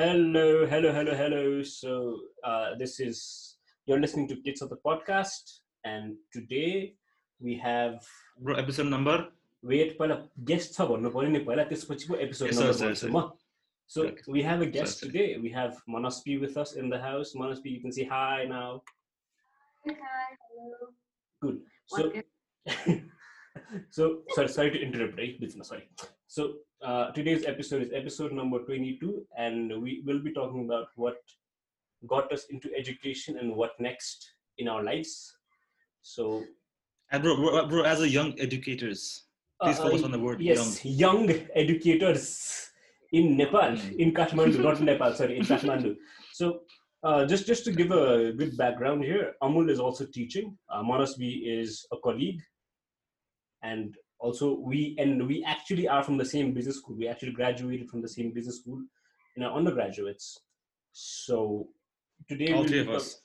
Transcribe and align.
Hello, 0.00 0.66
hello, 0.66 0.92
hello, 0.92 1.14
hello. 1.14 1.62
So 1.62 2.18
uh, 2.44 2.74
this 2.78 3.00
is 3.00 3.56
you're 3.86 4.00
listening 4.00 4.28
to 4.28 4.36
Kids 4.36 4.62
of 4.62 4.68
the 4.70 4.76
Podcast, 4.76 5.60
and 5.84 6.16
today 6.32 6.94
we 7.40 7.56
have 7.58 8.04
Bro, 8.40 8.56
episode 8.56 8.88
number? 8.96 9.16
wait 9.66 9.96
पहिला 9.98 10.14
guest 10.48 10.74
छ 10.76 10.84
भन्नु 10.88 11.10
पर्यो 11.10 11.30
नि 11.34 11.38
पहिला 11.46 11.62
त्यसपछि 11.70 12.08
पो 12.08 12.16
एपिसोड 12.26 12.48
Yes, 12.50 12.58
नम्बर 12.58 12.74
sir, 12.80 12.86
भन्छु 12.86 13.00
sir. 13.02 13.10
म 13.16 13.22
So 13.94 14.02
Correct. 14.02 14.28
we 14.34 14.42
have 14.44 14.62
a 14.62 14.66
guest 14.74 14.98
sir. 15.00 15.06
today. 15.06 15.38
We 15.42 15.50
have 15.56 15.74
Manaspi 15.94 16.34
with 16.44 16.56
us 16.62 16.72
in 16.82 16.88
the 16.92 16.98
house. 17.02 17.32
Manaspi, 17.42 17.72
you 17.74 17.80
can 17.82 17.92
say 17.96 18.04
hi 18.12 18.44
now. 18.52 18.82
Hi, 19.86 20.28
hello. 20.44 20.88
Good. 21.42 21.60
So 21.94 22.06
Okay. 22.06 22.24
so 23.98 24.06
sorry 24.36 24.48
sorry 24.54 24.70
to 24.76 24.80
interrupt 24.86 25.18
right 25.22 25.36
Bisma, 25.42 25.64
sorry 25.64 25.84
so 26.36 26.46
uh, 26.83 27.11
today's 27.11 27.45
episode 27.45 27.81
is 27.83 27.91
episode 27.93 28.31
number 28.31 28.59
22 28.59 29.25
and 29.37 29.81
we 29.81 30.01
will 30.05 30.19
be 30.19 30.33
talking 30.33 30.65
about 30.65 30.87
what 30.95 31.17
got 32.07 32.31
us 32.31 32.45
into 32.49 32.69
education 32.75 33.37
and 33.37 33.55
what 33.55 33.71
next 33.79 34.33
in 34.57 34.67
our 34.67 34.83
lives. 34.83 35.35
So 36.01 36.43
And 37.11 37.23
bro, 37.23 37.35
bro, 37.35 37.67
bro, 37.67 37.83
as 37.83 38.01
a 38.01 38.09
young 38.09 38.33
educators, 38.39 39.23
please 39.61 39.79
uh, 39.79 39.83
focus 39.83 40.03
on 40.03 40.11
the 40.11 40.19
word 40.19 40.41
yes 40.41 40.83
young, 40.83 41.29
educators 41.53 42.69
in 43.11 43.37
nepal 43.37 43.71
Mm. 43.77 43.99
in 43.99 44.13
kathmandu 44.13 44.61
not 44.63 44.79
in 44.79 44.85
nepal 44.85 45.13
sorry 45.13 45.37
in 45.37 45.43
kathmandu. 45.51 45.95
So 46.33 46.61
uh, 47.03 47.25
just 47.25 47.45
just 47.45 47.63
to 47.65 47.71
give 47.71 47.91
a 47.91 48.31
good 48.39 48.55
background 48.57 49.03
here 49.03 49.33
amul 49.43 49.69
is 49.69 49.79
also 49.79 50.05
teaching. 50.05 50.57
Uh, 50.69 50.81
manasvi 50.83 51.31
is 51.59 51.85
a 51.91 51.97
colleague. 51.97 52.41
And 53.63 53.95
also 54.21 54.53
we 54.71 54.95
and 54.99 55.27
we 55.27 55.43
actually 55.43 55.87
are 55.87 56.03
from 56.03 56.17
the 56.17 56.29
same 56.33 56.53
business 56.53 56.77
school 56.77 56.95
we 56.95 57.07
actually 57.07 57.31
graduated 57.31 57.89
from 57.89 58.01
the 58.01 58.07
same 58.07 58.31
business 58.31 58.59
school 58.59 58.79
in 59.35 59.43
our 59.43 59.53
undergraduates 59.57 60.39
so 60.91 61.67
today 62.29 62.53
all 62.53 62.59
we'll 62.59 62.69
three 62.69 62.79
of 62.79 62.89
us. 62.89 63.21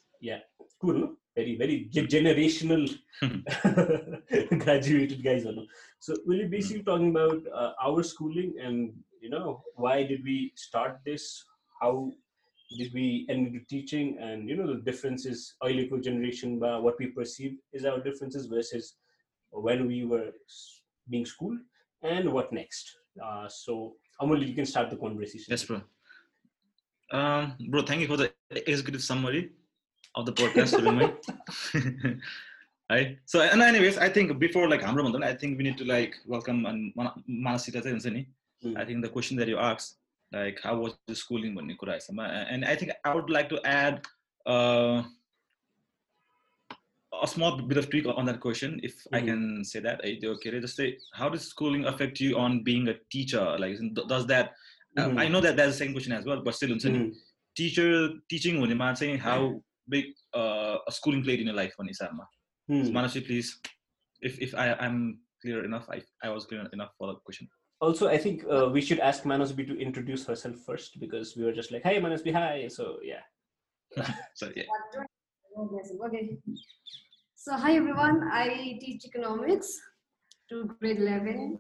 cool 0.80 0.94
no? 0.94 1.16
very 1.36 1.55
very 1.56 1.88
generational 1.92 2.84
graduated 4.64 5.22
guys 5.22 5.47
I 5.47 5.50
know. 5.50 5.66
so 6.00 6.16
we'll 6.25 6.38
be 6.38 6.56
basically 6.56 6.83
talking 6.83 7.10
about 7.10 7.42
uh, 7.55 7.72
our 7.83 8.03
schooling 8.03 8.55
and 8.62 8.92
you 9.20 9.28
know 9.28 9.62
why 9.75 10.03
did 10.03 10.25
we 10.25 10.53
start 10.56 11.00
this 11.05 11.44
how 11.81 12.10
did 12.78 12.92
we 12.94 13.27
end 13.28 13.48
into 13.48 13.60
teaching 13.66 14.16
and 14.19 14.48
you 14.48 14.56
know 14.56 14.66
the 14.66 14.81
differences 14.81 15.55
early 15.62 15.86
generation 16.00 16.58
what 16.81 16.98
we 16.98 17.08
perceive 17.08 17.58
is 17.72 17.84
our 17.84 18.00
differences 18.00 18.47
versus 18.47 18.94
when 19.50 19.86
we 19.86 20.05
were 20.05 20.31
being 21.09 21.25
schooled 21.25 21.59
and 22.03 22.31
what 22.31 22.52
next 22.53 22.97
uh, 23.23 23.47
so 23.47 23.95
Amul, 24.21 24.47
you 24.47 24.53
can 24.53 24.66
start 24.66 24.89
the 24.89 24.97
conversation 24.97 25.47
Yes, 25.49 25.63
bro. 25.63 25.81
Um, 27.11 27.55
bro, 27.69 27.81
thank 27.81 28.02
you 28.02 28.07
for 28.07 28.17
the 28.17 28.31
executive 28.52 29.02
summary 29.02 29.52
of 30.16 30.25
the 30.25 30.31
podcast, 30.31 30.75
Surumai. 30.75 32.19
right. 32.89 33.17
So, 33.25 33.41
and 33.41 33.61
anyways, 33.61 33.97
I 33.97 34.09
think 34.09 34.38
before 34.39 34.69
like 34.69 34.81
Hamra 34.81 35.03
Mandan, 35.03 35.23
I 35.23 35.33
think 35.33 35.57
we 35.57 35.63
need 35.63 35.77
to 35.80 35.85
like 35.85 36.16
welcome 36.25 36.66
and 36.66 36.94
Manasita 36.95 37.81
चाहिँ 37.81 37.97
हुन्छ 37.97 38.11
नि. 38.13 38.27
Mm. 38.63 38.77
I 38.77 38.85
think 38.85 39.02
the 39.02 39.09
question 39.09 39.38
that 39.38 39.47
you 39.47 39.57
asked, 39.57 39.97
like 40.31 40.59
how 40.63 40.77
was 40.77 40.94
the 41.07 41.16
schooling 41.16 41.55
भन्ने 41.55 41.77
कुरा 41.77 41.97
यसमा 41.97 42.47
and 42.49 42.63
I 42.63 42.75
think 42.75 42.91
I 43.03 43.13
would 43.13 43.30
like 43.30 43.49
to 43.49 43.59
add 43.66 44.05
uh, 44.45 45.03
a 47.23 47.27
small 47.27 47.57
bit 47.61 47.77
of 47.77 47.89
tweak 47.89 48.07
on 48.07 48.25
that 48.25 48.39
question, 48.39 48.80
if 48.83 48.95
I 49.13 49.21
Mhm. 49.21 49.25
can 49.25 49.63
say 49.63 49.80
that. 49.80 50.03
है, 50.05 50.16
त्यो 50.19 50.35
के 50.44 50.49
अरे 50.49 50.61
जस्तै 50.61 50.88
how 51.13 51.30
does 51.30 51.47
schooling 51.47 51.83
affect 51.91 52.21
you 52.21 52.38
on 52.44 52.63
being 52.69 52.88
a 52.88 52.95
teacher? 53.16 53.44
Like, 53.59 53.73
isn't- 53.77 53.99
does 54.13 54.25
that? 54.27 54.53
uh, 54.97 55.07
Mhm. 55.07 55.19
I 55.19 55.27
know 55.27 55.41
that 55.41 55.57
that's 55.57 55.71
the 55.71 55.85
same 55.85 55.91
question 55.91 56.16
as 56.17 56.25
well, 56.25 56.41
but 56.45 56.55
still, 56.55 56.69
हुन्छ 56.69 56.85
नि. 56.85 56.99
Mhm. 56.99 57.11
teacher 57.59 57.88
teaching 58.34 58.57
हुनेमा 58.59 58.94
चाहिँ 58.94 59.17
how 59.17 59.39
big 59.89 60.06
uh, 60.39 60.78
a 60.89 60.91
schooling 60.97 61.23
played 61.23 61.41
in 61.41 61.47
your 61.47 61.56
life 61.56 61.73
भन्ने 61.79 61.89
हिसाबमा. 61.89 62.25
Hmm. 62.72 62.97
Manasi, 62.97 63.22
please, 63.28 63.50
if 64.22 64.39
if 64.41 64.56
I 64.56 64.67
I'm 64.85 65.17
clear 65.45 65.66
enough, 65.66 65.89
I 65.95 66.01
I 66.28 66.29
was 66.35 66.45
clear 66.45 66.69
enough 66.78 66.91
for 66.97 67.09
the 67.09 67.16
question. 67.29 67.50
Also, 67.79 68.07
I 68.07 68.17
think 68.17 68.45
uh, 68.45 68.69
we 68.75 68.81
should 68.81 69.00
ask 69.09 69.23
Manasbi 69.23 69.67
to 69.67 69.78
introduce 69.88 70.25
herself 70.25 70.56
first 70.69 71.00
because 71.00 71.35
we 71.35 71.44
were 71.44 71.53
just 71.59 71.72
like, 71.72 71.84
"Hey, 71.84 72.00
Manasbi, 72.00 72.31
hi." 72.31 72.67
So 72.78 73.00
yeah. 73.03 73.23
So 74.35 74.51
yeah. 74.56 74.63
What 74.67 74.91
do 74.94 75.00
I- 75.00 75.06
oh, 75.57 75.69
yes, 75.78 75.91
Okay. 76.07 76.38
So, 77.45 77.53
hi 77.57 77.75
everyone. 77.75 78.29
I 78.31 78.78
teach 78.79 79.06
economics 79.06 79.79
to 80.50 80.66
grade 80.79 80.97
11. 81.00 81.59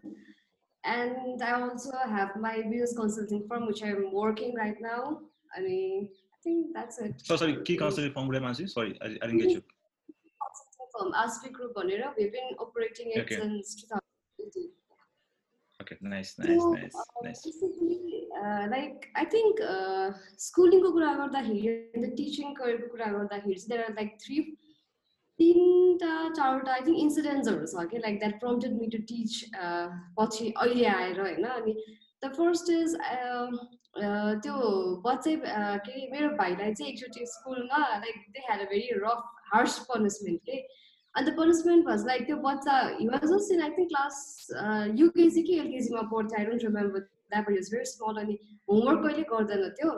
And 0.83 1.41
I 1.43 1.51
also 1.59 1.91
have 2.07 2.35
my 2.39 2.61
business 2.69 2.95
consulting 2.95 3.47
firm, 3.47 3.67
which 3.67 3.83
I'm 3.83 4.11
working 4.11 4.55
right 4.55 4.75
now. 4.81 5.19
I 5.55 5.61
mean, 5.61 6.09
I 6.33 6.37
think 6.43 6.67
that's 6.73 6.99
it. 6.99 7.15
So 7.23 7.35
sorry, 7.35 7.61
key 7.63 7.77
consulting 7.77 8.13
from 8.13 8.29
Manasi. 8.29 8.69
Sorry, 8.69 8.97
I, 9.01 9.05
I 9.05 9.25
didn't 9.27 9.39
get 9.39 9.49
you. 9.51 9.63
Consulting 10.43 10.87
firm, 10.93 11.13
Aspie 11.13 11.51
Group, 11.51 11.73
Bonera. 11.75 12.13
We've 12.17 12.31
been 12.31 12.55
operating 12.59 13.11
it 13.15 13.21
Okay. 13.21 13.35
since 13.35 13.75
2018. 13.81 14.69
Okay, 15.81 15.97
nice, 16.01 16.37
nice, 16.37 16.59
So, 16.61 16.73
nice, 16.73 16.95
uh, 16.95 17.03
nice. 17.23 17.41
basically, 17.43 18.27
uh, 18.39 18.67
like 18.69 19.07
I 19.15 19.25
think 19.25 19.59
uh, 19.61 20.13
स्कुलिङको 20.37 20.91
कुरा 20.97 21.09
गर्दाखेरि 21.21 21.61
अन्त 21.97 22.13
teaching 22.19 22.53
करियरको 22.59 22.87
कुरा 22.93 23.07
गर्दाखेरि 23.17 23.55
चाहिँ 23.61 23.69
there 23.71 23.81
are 23.85 23.93
like 23.97 24.11
three 24.23 24.37
तिनवटा 25.38 26.12
चारवटा 26.36 26.72
I 26.72 26.80
think 26.80 26.98
इन्सिडेन्ट्सहरू 26.98 27.66
छ 27.66 27.86
कि 27.90 27.98
like 27.98 28.18
that 28.18 28.38
prompted 28.40 28.78
me 28.80 28.86
to 28.88 28.98
teach 29.08 29.40
पछि 30.18 30.52
अहिले 30.56 30.86
आएर 30.92 31.20
होइन 31.20 31.48
अनि 31.50 31.74
द 32.24 32.32
फर्स्ट 32.36 32.70
इज 32.70 32.96
त्यो 34.42 34.56
बच्चै 35.04 35.34
uh, 35.34 35.78
के 35.84 35.92
अरे 35.92 36.08
मेरो 36.12 36.28
भाइलाई 36.38 36.72
चाहिँ 36.72 36.92
एकचोटि 36.92 37.26
स्कुलमा 37.26 37.78
like 37.78 38.24
they 38.32 38.40
had 38.48 38.60
a 38.60 38.70
very 38.70 38.88
rough 38.96 39.30
harsh 39.52 39.78
punishment 39.90 40.40
के? 40.46 40.58
अन्त 41.14 41.34
पनिसमेन्ट 41.36 41.86
भज 41.86 42.06
लाइक 42.06 42.26
त्यो 42.26 42.36
बच्चा 42.40 42.78
he 43.00 43.06
was 43.08 43.28
just 43.32 43.52
in 43.52 43.62
I 43.62 43.70
think 43.76 43.88
class 43.88 44.18
UKG 44.96 45.42
कि 45.42 45.58
एलकेजीमा 45.58 46.02
पढ्थ्यो 46.10 46.38
I 46.38 46.44
don't 46.46 46.64
remember 46.64 47.06
that 47.34 47.50
is 47.52 47.70
very 47.74 47.84
small 47.92 48.20
अनि 48.24 48.38
होमवर्क 48.68 49.02
कहिले 49.02 49.22
गर्दैन 49.30 49.68
थियो 49.80 49.92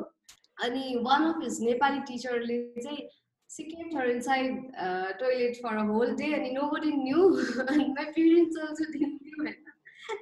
अनि 0.66 0.84
वान 1.02 1.24
अफ 1.24 1.42
हिज 1.42 1.60
नेपाली 1.62 2.00
टिचरले 2.10 2.58
चाहिँ 2.80 3.08
she 3.48 3.64
kept 3.70 3.94
her 3.94 4.04
inside 4.04 4.56
uh, 4.78 5.12
toilet 5.20 5.56
for 5.60 5.74
a 5.74 5.84
whole 5.84 6.14
day 6.14 6.34
and 6.34 6.54
nobody 6.54 6.92
knew. 6.94 7.44
And 7.68 7.94
my 7.94 8.06
parents 8.16 8.56
also 8.60 8.84
didn't 8.92 9.20
knew 9.22 9.46
it. 9.46 9.56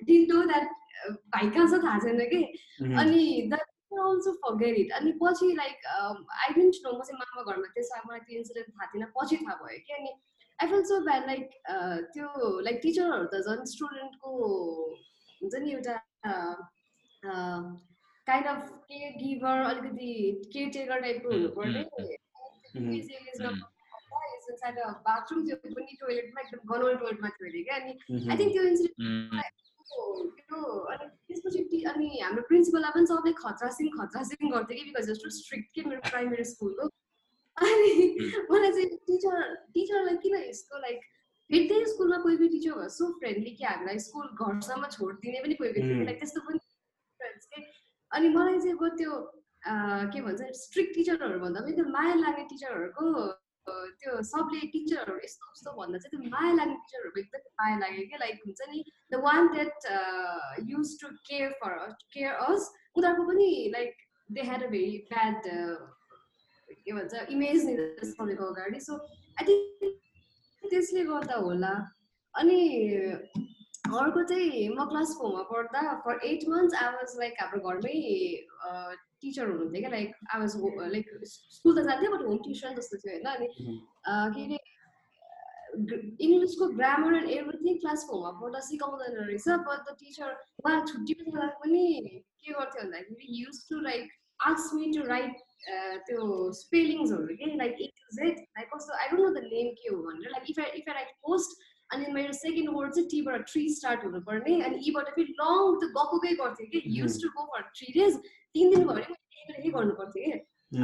didn't 0.07 0.29
know 0.29 0.47
that 0.47 0.69
भाइ 1.33 1.51
कहाँ 1.55 1.67
छ 1.71 1.83
थाहा 1.83 1.99
छैन 2.05 2.21
कि. 2.31 2.43
अनि 3.03 3.51
अल्सो 4.05 4.33
फर्गेट 4.45 4.79
इट 4.79 4.93
अनि 4.93 5.13
पछि 5.23 5.53
लाइक 5.57 5.87
आई 5.87 6.55
डेन्ट 6.55 6.77
नो 6.85 6.93
म 6.93 7.03
चाहिँ 7.03 7.19
मामा 7.19 7.43
घरमा 7.53 7.69
त्यसो 7.75 8.01
मलाई 8.09 8.21
त्यो 8.21 8.39
इन्सिडेन्ट 8.39 8.69
थाहा 8.71 8.87
थिएन 8.95 9.07
पछि 9.19 9.37
थाहा 9.37 9.55
भयो 9.63 9.79
कि 9.87 9.93
अनि 9.99 10.13
I 10.59 10.69
feel 10.69 10.83
so 10.91 11.01
bad 11.07 11.27
like 11.27 11.51
त्यो 12.17 12.61
लाइक 12.69 12.81
टिचरहरू 12.83 13.25
त 13.33 13.41
झन् 13.47 13.65
स्टुडेन्टको 13.73 14.31
हुन्छ 15.41 15.63
नि 15.65 15.73
एउटा 15.73 15.97
काइन्ड 18.27 18.47
अफ 18.55 18.71
केयर 18.93 19.19
गिभर 19.25 19.65
अलिकति 19.73 20.13
केयर 20.53 20.71
टेकर 20.79 21.01
टाइपको 21.07 21.35
हुनुपर्ने 21.35 21.85
Mhm. 22.77 23.63
बाथरुम 25.07 25.41
त्यो 25.47 25.57
पनि 25.63 25.97
टोइलेटमा 26.01 26.41
एकदम 26.41 26.61
गनौल 26.73 26.97
टोइलेटमा 27.03 27.29
थियो 27.37 27.49
अरे 27.51 27.63
क्या 27.69 27.77
अनि. 27.77 27.93
आई 28.31 28.37
थिङ्क 28.39 28.53
त्यो 28.53 28.63
इन्सिडेन्ट 28.71 28.97
त्यो 29.87 30.61
अनि 30.93 31.07
त्यसपछि 31.29 31.63
टी 31.71 31.79
अनि 31.93 32.09
हाम्रो 32.21 32.43
प्रिन्सिपललाई 32.51 32.93
पनि 32.97 33.07
सबले 33.11 33.33
खतरासिङ 33.43 33.87
खतरासिङ 33.99 34.51
गर्थ्यो 34.55 34.77
कि 34.79 34.85
बिकज 34.91 35.07
जस्तो 35.11 35.31
स्ट्रिक्ट 35.39 35.69
के 35.75 35.83
मेरो 35.89 36.01
प्राइमेरी 36.11 36.45
स्कुलको 36.53 36.89
अनि 37.57 37.91
मलाई 38.51 38.71
चाहिँ 38.79 38.89
टिचर 39.11 39.55
टिचरलाई 39.75 40.17
किन 40.25 40.35
यस्तो 40.43 40.79
लाइक 40.87 41.01
फेरि 41.51 41.65
त्यही 41.69 41.87
स्कुलमा 41.95 42.19
कोही 42.27 42.37
कोही 42.37 42.49
टिचर 42.55 42.73
भयो 42.79 42.89
सो 42.99 43.05
फ्रेन्डली 43.21 43.51
कि 43.59 43.65
हामीलाई 43.65 43.99
स्कुल 44.07 44.27
घरसम्म 44.45 44.87
छोडिदिने 44.97 45.39
पनि 45.47 45.55
कोही 45.61 45.71
कोही 45.73 45.83
थियो. 45.89 46.05
लाइक 46.05 46.19
त्यस्तो 46.19 46.41
पनि 46.49 46.59
अनि 48.11 48.29
मलाई 48.37 48.59
चाहिँ 48.61 48.77
अब 48.77 48.97
त्यो 48.99 49.13
के 50.14 50.22
भन्छ 50.22 50.50
स्ट्रिक्ट 50.60 50.94
टिचरहरू 50.96 51.40
भन्दा 51.40 51.62
पनि 51.62 51.74
त्यो 51.76 51.86
माया 51.96 52.14
लाग्ने 52.18 52.44
टिचरहरूको 52.50 53.06
अँ, 53.68 53.88
त्यो 54.00 54.12
सबले 54.28 54.60
टिचरहरू 54.74 55.18
यस्तो 55.24 55.50
उस्तो 55.52 55.72
भन्दा 55.74 55.98
चाहिँ 56.00 56.12
त्यो 56.14 56.30
माया 56.32 56.54
लाग्ने 56.54 56.76
टिचरहरूको 56.78 57.20
एकदमै 57.20 57.52
माया 57.62 57.76
लाग्यो 57.84 58.06
क्या 58.10 58.20
लाइक 58.20 58.40
हुन्छ 58.46 58.70
नि 58.72 58.84
the 59.12 59.20
one 59.26 59.48
that 59.54 59.90
used 60.70 60.96
to 61.02 61.08
care 61.28 61.52
for 61.60 61.76
care 62.14 62.34
us 62.48 62.70
उनीहरूको 62.96 63.28
पनि 63.28 63.50
like 63.74 63.94
they 64.30 64.42
had 64.44 64.64
a 64.64 64.68
very 64.70 64.98
bad 65.10 65.50
के 66.80 66.92
भन्छ 66.94 67.24
इमेज 67.32 67.66
नि 67.66 67.76
सबैको 68.10 68.46
अगाडि 68.48 68.80
सो 68.82 68.98
आई 69.38 69.46
थिङ्क 69.46 70.72
त्यसले 70.72 71.04
गर्दा 71.06 71.36
होला 71.42 71.74
अनि 72.34 72.60
अर्को 73.92 74.24
चाहिँ 74.24 74.68
म 74.72 74.86
क्लास 74.90 75.14
फोरमा 75.20 75.42
पढ्दा 75.48 75.82
for 76.04 76.20
eight 76.28 76.48
months 76.50 76.76
I 76.82 76.94
was 76.96 77.16
like 77.20 77.42
हाम्रो 77.42 77.62
घरमै 77.70 77.96
टिचर 79.27 79.51
हुनुहुन्थ्यो 79.53 79.81
क्या? 79.87 79.91
Like 79.97 80.15
I 80.35 80.41
was 80.41 80.57
like 80.97 81.13
school 81.35 81.79
त 81.79 81.87
जान्थेँ 81.91 82.11
बट 82.17 82.27
होम 82.31 82.43
ट्युसन 82.49 82.81
जस्तो 82.81 83.03
थियो 83.05 83.15
होइन? 83.15 83.27
अनि 83.35 83.49
के 84.37 84.45
अरे 84.47 84.59
इङ्ग्लिसको 86.27 86.67
ग्रामर 86.77 87.15
एन्ड 87.17 87.31
एभ्रिथिङ 87.39 87.79
क्लास 87.81 88.05
फोरमा 88.11 88.31
पढ्दा 88.43 88.61
सिकाउँदैन 88.69 89.17
रहेछ 89.23 89.49
बट 89.67 89.81
द 89.89 89.97
टिचर 90.03 90.31
उहाँ 90.65 90.85
छुट्टी 90.93 91.15
जाँदा 91.25 91.49
पनि 91.65 91.83
के 92.45 92.53
गर्थ्यो 92.53 92.83
भन्दाखेरि 92.85 93.27
use 93.43 93.67
to 93.71 93.81
like 93.89 94.15
me 94.77 94.87
to 94.95 95.03
write 95.09 95.39
uh, 95.75 95.95
त्यो 96.07 96.25
स्पेलिङ्सहरू 96.57 97.37
के 97.37 97.47
like 97.61 97.79
A 97.81 97.87
to 98.01 98.17
Z 98.17 98.41
like 98.59 98.69
कस्तो 98.75 98.99
I 99.03 99.09
don't 99.11 99.23
know 99.23 99.31
the 99.37 99.43
name 99.53 99.71
के 99.79 99.95
हो 99.95 100.03
भनेर 100.09 100.31
like 100.35 100.51
if 100.51 100.59
I 100.65 100.81
if 100.81 100.89
I 100.89 100.95
write 100.95 101.15
post 101.29 101.63
अनि 101.93 102.13
मेरो 102.13 102.33
सेकेन्ड 102.33 102.69
वर्ड 102.77 102.93
चाहिँ 102.95 103.09
टीबाट 103.11 103.45
ट्री 103.53 103.69
स्टार्ट 103.75 104.05
हुनुपर्ने। 104.05 104.61
अनि 104.69 104.77
यीबाट 104.87 105.09
फेरि 105.17 105.33
लङ 105.41 105.79
त्यो 105.81 106.05
गएकै 106.13 106.35
गर्थेँ 106.43 106.67
कि। 106.71 106.83
Use 106.99 107.23
to 107.23 107.29
go 107.37 107.45
for 107.55 107.63
three 107.79 107.93
days 107.99 108.17
तिन 108.55 108.71
दिन 108.75 108.87
भयो 108.87 108.95
भने 108.95 109.51
मैले 109.51 109.71
गर्नु 109.77 109.95
पर्थ्यो 110.01 110.21
कि। 110.25 110.33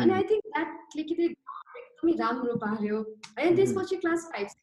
अनि 0.03 0.13
आई 0.13 0.23
थिङ्क 0.31 0.45
द्याट 0.49 0.97
लेखिँदै 0.97 1.25
एकदमै 1.25 2.13
राम्रो 2.19 2.55
पार्यो 2.67 2.99
अनि 3.39 3.55
त्यसपछि 3.57 3.97
क्लास 4.05 4.29
फाइभ 4.33 4.61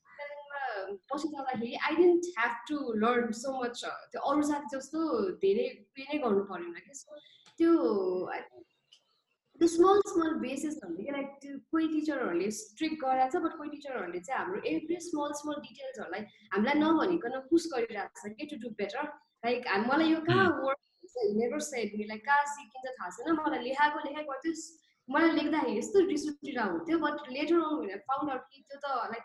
पछि 1.11 1.27
जाँदाखेरि 1.27 1.73
I 1.87 1.95
didn't 1.95 2.23
have 2.37 2.53
to 2.69 2.77
learn 3.01 3.31
so 3.39 3.51
much 3.57 3.83
त्यो 4.11 4.21
अरू 4.29 4.41
साथी 4.49 4.75
जस्तो 4.75 4.99
धेरै 5.43 5.67
उयो 5.97 6.05
नै 6.13 6.17
गर्नु 6.23 6.43
परेन 6.51 6.73
कि। 6.85 6.93
सो 7.01 7.19
त्यो 7.59 7.71
त्यो 9.59 9.67
स्मल 9.67 10.01
स्मल 10.09 10.33
बेसिस 10.41 10.75
भन्ने 10.81 11.03
कि 11.05 11.11
लाइक 11.11 11.31
त्यो 11.41 11.57
कोही 11.71 11.87
टिचरहरूले 11.93 12.51
स्ट्रिक्ट 12.57 13.01
गराएको 13.05 13.31
छ 13.31 13.41
बट 13.45 13.57
कोही 13.61 13.69
टिचरहरूले 13.69 14.19
चाहिँ 14.27 14.39
हाम्रो 14.41 14.61
एभ्री 14.73 14.99
स्मल 15.07 15.31
स्मल 15.39 15.57
डिटेल्सहरूलाई 15.65 16.27
हामीलाई 16.53 16.83
नभनिकन 16.83 17.39
पुस 17.49 17.65
गरिरहेको 17.73 18.21
छ 18.21 18.31
कि 18.37 18.45
टु 18.51 18.59
डु 18.65 18.69
बेटर 18.83 19.09
लाइक 19.47 19.67
मलाई 19.89 20.13
यो 20.13 20.21
कहाँ 20.29 20.45
word 20.59 20.87
never 21.39 21.59
said 21.65 21.97
me 21.99 22.05
like 22.13 22.23
कहाँ 22.25 22.45
सिकिन्छ 22.53 22.93
थाहा 22.99 23.09
छैन। 23.17 23.35
मलाई 23.41 23.63
लेखाएको 23.67 24.05
लेखाइ 24.07 24.23
गर्थ्यो 24.31 24.53
मलाई 25.09 25.31
लेख्दाखेरि 25.37 25.77
यस्तो 25.77 25.99
रिस 26.07 26.25
उठिरहेको 26.31 26.71
हुन्थ्यो 26.73 26.97
but 27.05 27.29
later 27.37 27.61
on 27.67 28.03
found 28.09 28.31
out 28.33 28.43
कि 28.51 28.63
त्यो 28.69 28.79
त 28.83 28.87
लाइक 29.13 29.23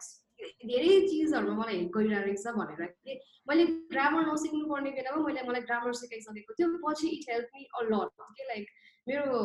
धेरै 0.71 0.95
चिजहरूमा 1.11 1.57
मलाई 1.63 1.77
हेल्प 1.77 1.93
गरिरहेको 1.97 2.41
छ 2.43 2.55
भनेर 2.59 2.89
कि 3.05 3.21
मैले 3.51 3.67
ग्रामर 3.93 4.27
नसिक्नु 4.33 4.65
पर्ने 4.73 4.91
बेलामा 4.99 5.27
मैले 5.27 5.47
मलाई 5.51 5.69
ग्रामर 5.69 6.01
सिकाइसकेको 6.01 6.59
थियो 6.61 6.69
पछि 6.87 7.13
it 7.19 7.31
help 7.33 7.59
me 7.59 7.69
a 7.79 7.85
lot 7.93 8.27
के 8.41 8.49
लाइक 8.51 8.67
मेरो 9.07 9.41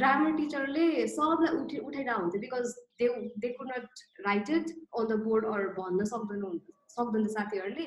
ग्रामर 0.00 0.36
टिचरले 0.36 0.84
सबलाई 1.14 1.56
उठि 1.56 1.78
उठाइरहेको 1.86 2.20
हुन्थ्यो 2.20 2.40
because 2.44 2.74
they 3.02 3.08
they 3.44 3.48
could 3.56 3.72
not 3.72 4.04
write 4.26 4.50
it 4.58 4.70
on 4.70 5.08
the 5.08 5.18
board 5.24 5.46
or 5.54 5.66
भन्न 5.80 6.04
सक्दैन 6.12 6.44
सक्दैन 6.94 7.26
साथीहरूले। 7.34 7.86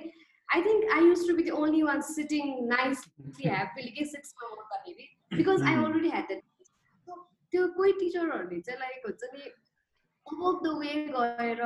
I 0.50 0.62
think 0.68 0.94
I 0.98 1.08
used 1.08 1.28
to 1.28 1.36
be 1.40 1.44
the 1.44 1.58
only 1.64 1.82
one 1.90 2.02
sitting 2.10 2.54
nicely 2.74 3.50
happily 3.50 3.92
के 3.98 4.06
सिक्समा 4.14 4.50
गर्दाखेरि 4.54 5.10
because 5.38 5.68
I 5.72 5.84
already 5.86 6.14
had 6.16 6.28
that 6.28 6.44
त्यो 7.54 7.68
कोही 7.80 7.92
टिचरहरूले 8.00 8.62
चाहिँ 8.70 8.80
लाइक 8.80 9.10
हुन्छ 9.10 9.34
नि 9.34 9.44
अफ 10.28 10.60
द 10.64 10.78
वे 10.82 10.94
गएर 11.16 11.62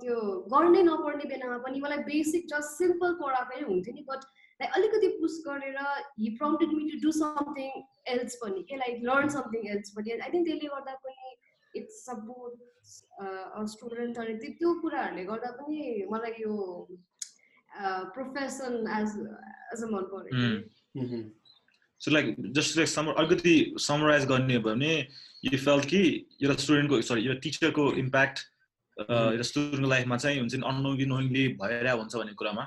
त्यो 0.00 0.16
गर्नै 0.54 0.82
नपर्ने 0.88 1.28
बेलामा 1.34 1.58
पनि 1.66 1.80
मलाई 1.86 2.06
बेसिक 2.08 2.52
जस्ट 2.54 2.78
सिम्पल 2.82 3.14
पढाएकै 3.22 3.64
हुन्थ्यो 3.70 3.94
नि 3.94 4.04
बट 4.10 4.26
लाइक 4.60 4.72
अलिकति 4.78 5.08
पुस 5.20 5.34
गरेर 5.46 5.78
he 6.20 6.28
prompted 6.38 6.72
me 6.78 6.90
to 6.90 6.98
do 7.04 7.12
something 7.18 7.70
else 8.14 8.34
पनि 8.42 8.62
के 8.70 8.76
लाइक 8.76 9.02
लर्न 9.04 9.28
समथिङ 9.36 9.68
एल्स 9.74 9.90
पनि. 9.96 10.10
आई 10.10 10.30
थिङ्क 10.32 10.46
त्यसले 10.48 10.68
गर्दा 10.74 10.94
पनि 11.06 11.36
इट्स 11.80 11.94
सपोर्ट 12.06 12.54
स्टुडेन्ट 13.72 14.18
अनि 14.18 14.34
त्यो 14.42 14.74
कुराहरूले 14.82 15.24
गर्दा 15.24 15.50
पनि 15.60 15.78
मलाई 16.12 16.32
यो 16.42 16.54
प्रोफेसन 18.14 18.72
एज 19.00 19.10
एज 19.72 19.82
अ 19.82 19.86
मन 19.90 20.04
पऱ्यो। 20.12 21.20
So 22.00 22.10
like 22.10 22.34
just 22.56 22.76
like 22.76 22.88
summer 22.88 23.12
अलिकति 23.22 23.54
समराइज 23.86 24.24
गर्ने 24.28 24.58
भयो 24.58 24.74
भने 24.74 24.92
यु 25.44 25.58
फेल्ट 25.64 25.84
कि 25.92 26.02
एउटा 26.42 26.54
स्टुडेन्टको 26.64 27.00
सरी 27.08 27.26
एउटा 27.26 27.40
टिचरको 27.46 27.84
इम्प्याक्ट 28.02 28.38
एउटा 28.96 29.46
स्टुडेन्टको 29.48 29.88
लाइफमा 29.90 30.16
चाहिँ 30.24 30.38
हुन्छ 30.40 30.54
नि 30.54 30.66
अनोइङली 30.72 31.06
नोइङली 31.12 31.44
भइरहेको 31.62 31.98
हुन्छ 32.02 32.16
भन्ने 32.16 32.34
कुरामा। 32.42 32.64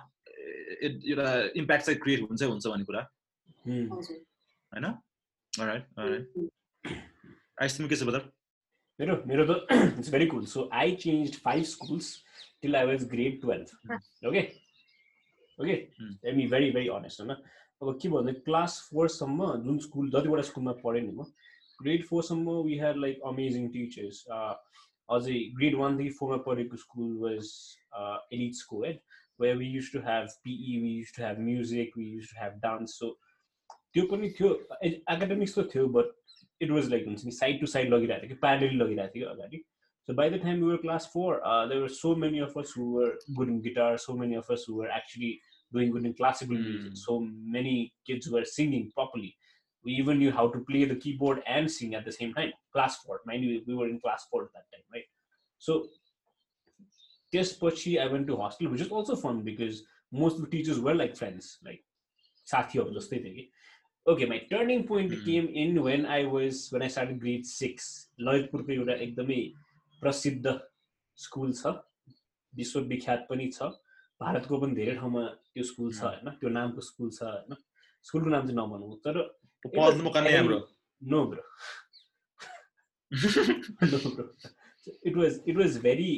एउटा 0.81 1.27
इम्प्याक्ट 1.61 1.85
चाहिँ 1.85 1.99
क्रिएट 1.99 2.21
हुन्छ 2.29 2.43
हुन्छ 2.43 2.67
भन्ने 2.67 2.85
कुरा? 2.85 3.01
होइन? 4.71 4.85
आइस 7.61 7.77
तिमी 7.77 7.89
के 7.89 7.95
छ 7.95 8.03
बदर 8.03 8.29
मेरो 8.99 9.15
मेरो 9.27 9.43
त 9.49 9.53
it's 9.99 10.09
very 10.11 10.25
cool 10.27 10.45
so 10.45 10.69
I 10.73 10.95
change 11.03 11.37
five 11.43 11.63
schools 11.71 12.07
till 12.61 12.75
I 12.75 12.85
was 12.85 13.07
grade 13.09 13.41
twelve 13.41 13.67
okay 14.27 14.41
okay 15.59 15.73
am 16.29 16.37
very 16.49 16.71
very 16.71 16.87
honest 16.97 17.21
होइन? 17.21 17.35
अब 17.81 17.97
के 18.01 18.09
भन्दा 18.09 18.31
क्लास 18.45 18.79
फोरसम्म 18.89 19.47
जुन 19.63 19.77
स्कुल 19.85 20.09
जतिवटा 20.11 20.41
स्कुलमा 20.49 20.71
पढेँ 20.83 21.01
नि 21.01 21.11
म 21.15 21.25
grade 21.81 22.05
फोरसम्म 22.07 22.51
we 22.65 22.77
had 22.79 22.97
like 23.05 23.21
amazing 23.27 23.69
teachers 23.71 24.25
अझै 25.09 25.39
ग्रेड 25.57 25.75
वानदेखि 25.75 26.09
फोरमा 26.19 26.37
पढेको 26.47 26.77
स्कुल 26.83 27.17
वाज 27.23 27.49
एलिट 28.33 28.53
स्कुल 28.55 28.85
है 28.85 28.93
where 29.40 29.56
we 29.56 29.66
used 29.66 29.92
to 29.92 30.00
have 30.00 30.28
PE, 30.44 30.78
we 30.84 30.92
used 31.02 31.14
to 31.16 31.22
have 31.22 31.38
music, 31.38 31.96
we 31.96 32.04
used 32.04 32.30
to 32.34 32.40
have 32.44 32.60
dance. 32.60 32.98
So 32.98 33.16
त्यो 33.94 34.04
पनि 34.08 34.30
थियो 34.38 34.48
एकाडेमिक्स 34.84 35.58
त 35.58 35.68
थियो 35.74 35.86
बट 35.98 36.62
इट 36.62 36.70
वाज 36.70 36.88
लाइक 36.90 37.06
हुन्छ 37.06 37.24
नि 37.24 37.30
साइड 37.32 37.60
टु 37.60 37.66
साइड 37.74 37.92
लगिरहेको 37.94 38.26
थियो 38.26 38.34
कि 38.34 38.40
प्यारली 38.40 38.76
लगिरहेको 38.76 39.14
थियो 39.14 39.28
अगाडि 39.28 39.62
so 40.08 40.14
by 40.14 40.30
the 40.30 40.40
time 40.42 40.58
your 40.60 40.76
class 40.82 41.10
four 41.12 41.40
there 41.46 41.82
were 41.82 41.88
so 42.00 42.14
many 42.24 42.38
of 42.46 42.58
us 42.58 42.74
who 42.78 42.84
were 42.96 43.18
good 43.38 43.48
in 43.54 43.60
guitar 43.68 43.96
so 44.04 44.16
many 44.18 44.34
of 44.42 44.52
us 44.52 44.66
who 44.68 44.80
were 44.80 44.90
actually 44.96 45.32
doing 45.72 45.90
good 45.90 46.04
in 46.04 46.14
classical 46.14 46.56
mm. 46.56 46.64
music. 46.64 46.96
So 46.96 47.26
many 47.56 47.92
kids 48.06 48.28
were 48.30 48.44
singing 48.44 48.90
properly. 48.94 49.36
We 49.84 49.92
even 49.92 50.18
knew 50.18 50.32
how 50.32 50.48
to 50.48 50.60
play 50.60 50.84
the 50.84 50.96
keyboard 50.96 51.42
and 51.46 51.70
sing 51.70 51.94
at 51.94 52.04
the 52.04 52.12
same 52.12 52.34
time. 52.34 52.52
Class 52.72 52.98
four, 53.02 53.20
mind 53.26 53.44
you, 53.44 53.62
we 53.66 53.74
were 53.74 53.88
in 53.88 54.00
class 54.00 54.26
four 54.30 54.44
at 54.44 54.52
that 54.54 54.66
time, 54.72 54.84
right? 54.92 55.04
So 55.58 55.86
त्यसपछि 57.33 57.95
went 58.11 58.27
to 58.27 58.37
hostel, 58.37 58.69
which 58.69 58.81
is 58.81 58.91
also 58.91 59.15
fun 59.15 59.41
because 59.41 59.83
most 60.11 60.35
of 60.35 60.45
the 60.45 60.51
teachers 60.55 60.79
were 60.79 60.95
like 60.95 61.15
friends, 61.15 61.57
like 61.65 61.83
साथीहरू 62.47 62.93
जस्तै 62.93 63.19
थियो 63.19 63.33
कि 63.35 63.43
okay 64.05 64.25
my 64.29 64.39
turning 64.49 64.81
point 64.87 65.13
came 65.25 65.45
in 65.61 65.77
when 65.79 66.05
I 66.15 66.25
was 66.31 66.69
when 66.73 66.81
I 66.83 66.89
start 66.95 67.11
grade 67.19 67.45
six 67.51 67.85
ललितपुरको 68.27 68.71
एउटा 68.73 68.95
एकदमै 69.05 69.41
प्रसिद्ध 70.01 70.59
school 71.17 71.53
छ 71.59 71.73
विश्वविख्यात 72.53 73.25
पनि 73.29 73.47
छ 73.53 73.69
भारतको 74.21 74.59
पनि 74.63 74.75
धेरै 74.81 74.95
ठाउँमा 74.97 75.23
त्यो 75.53 75.63
स्कुल 75.71 75.93
छ 75.93 76.03
होइन 76.09 76.35
त्यो 76.41 76.49
नामको 76.57 76.85
स्कुल 76.89 77.13
छ 77.19 77.29
होइन 77.29 77.61
स्कुलको 78.05 78.35
नाम 78.35 78.47
चाहिँ 78.47 78.59
नभनौँ 78.59 78.97
तर 79.07 79.15
no 81.01 81.23
bro 81.31 81.43
it 85.05 85.17
was 85.17 85.41
it 85.47 85.57
was 85.57 85.77
very 85.83 86.13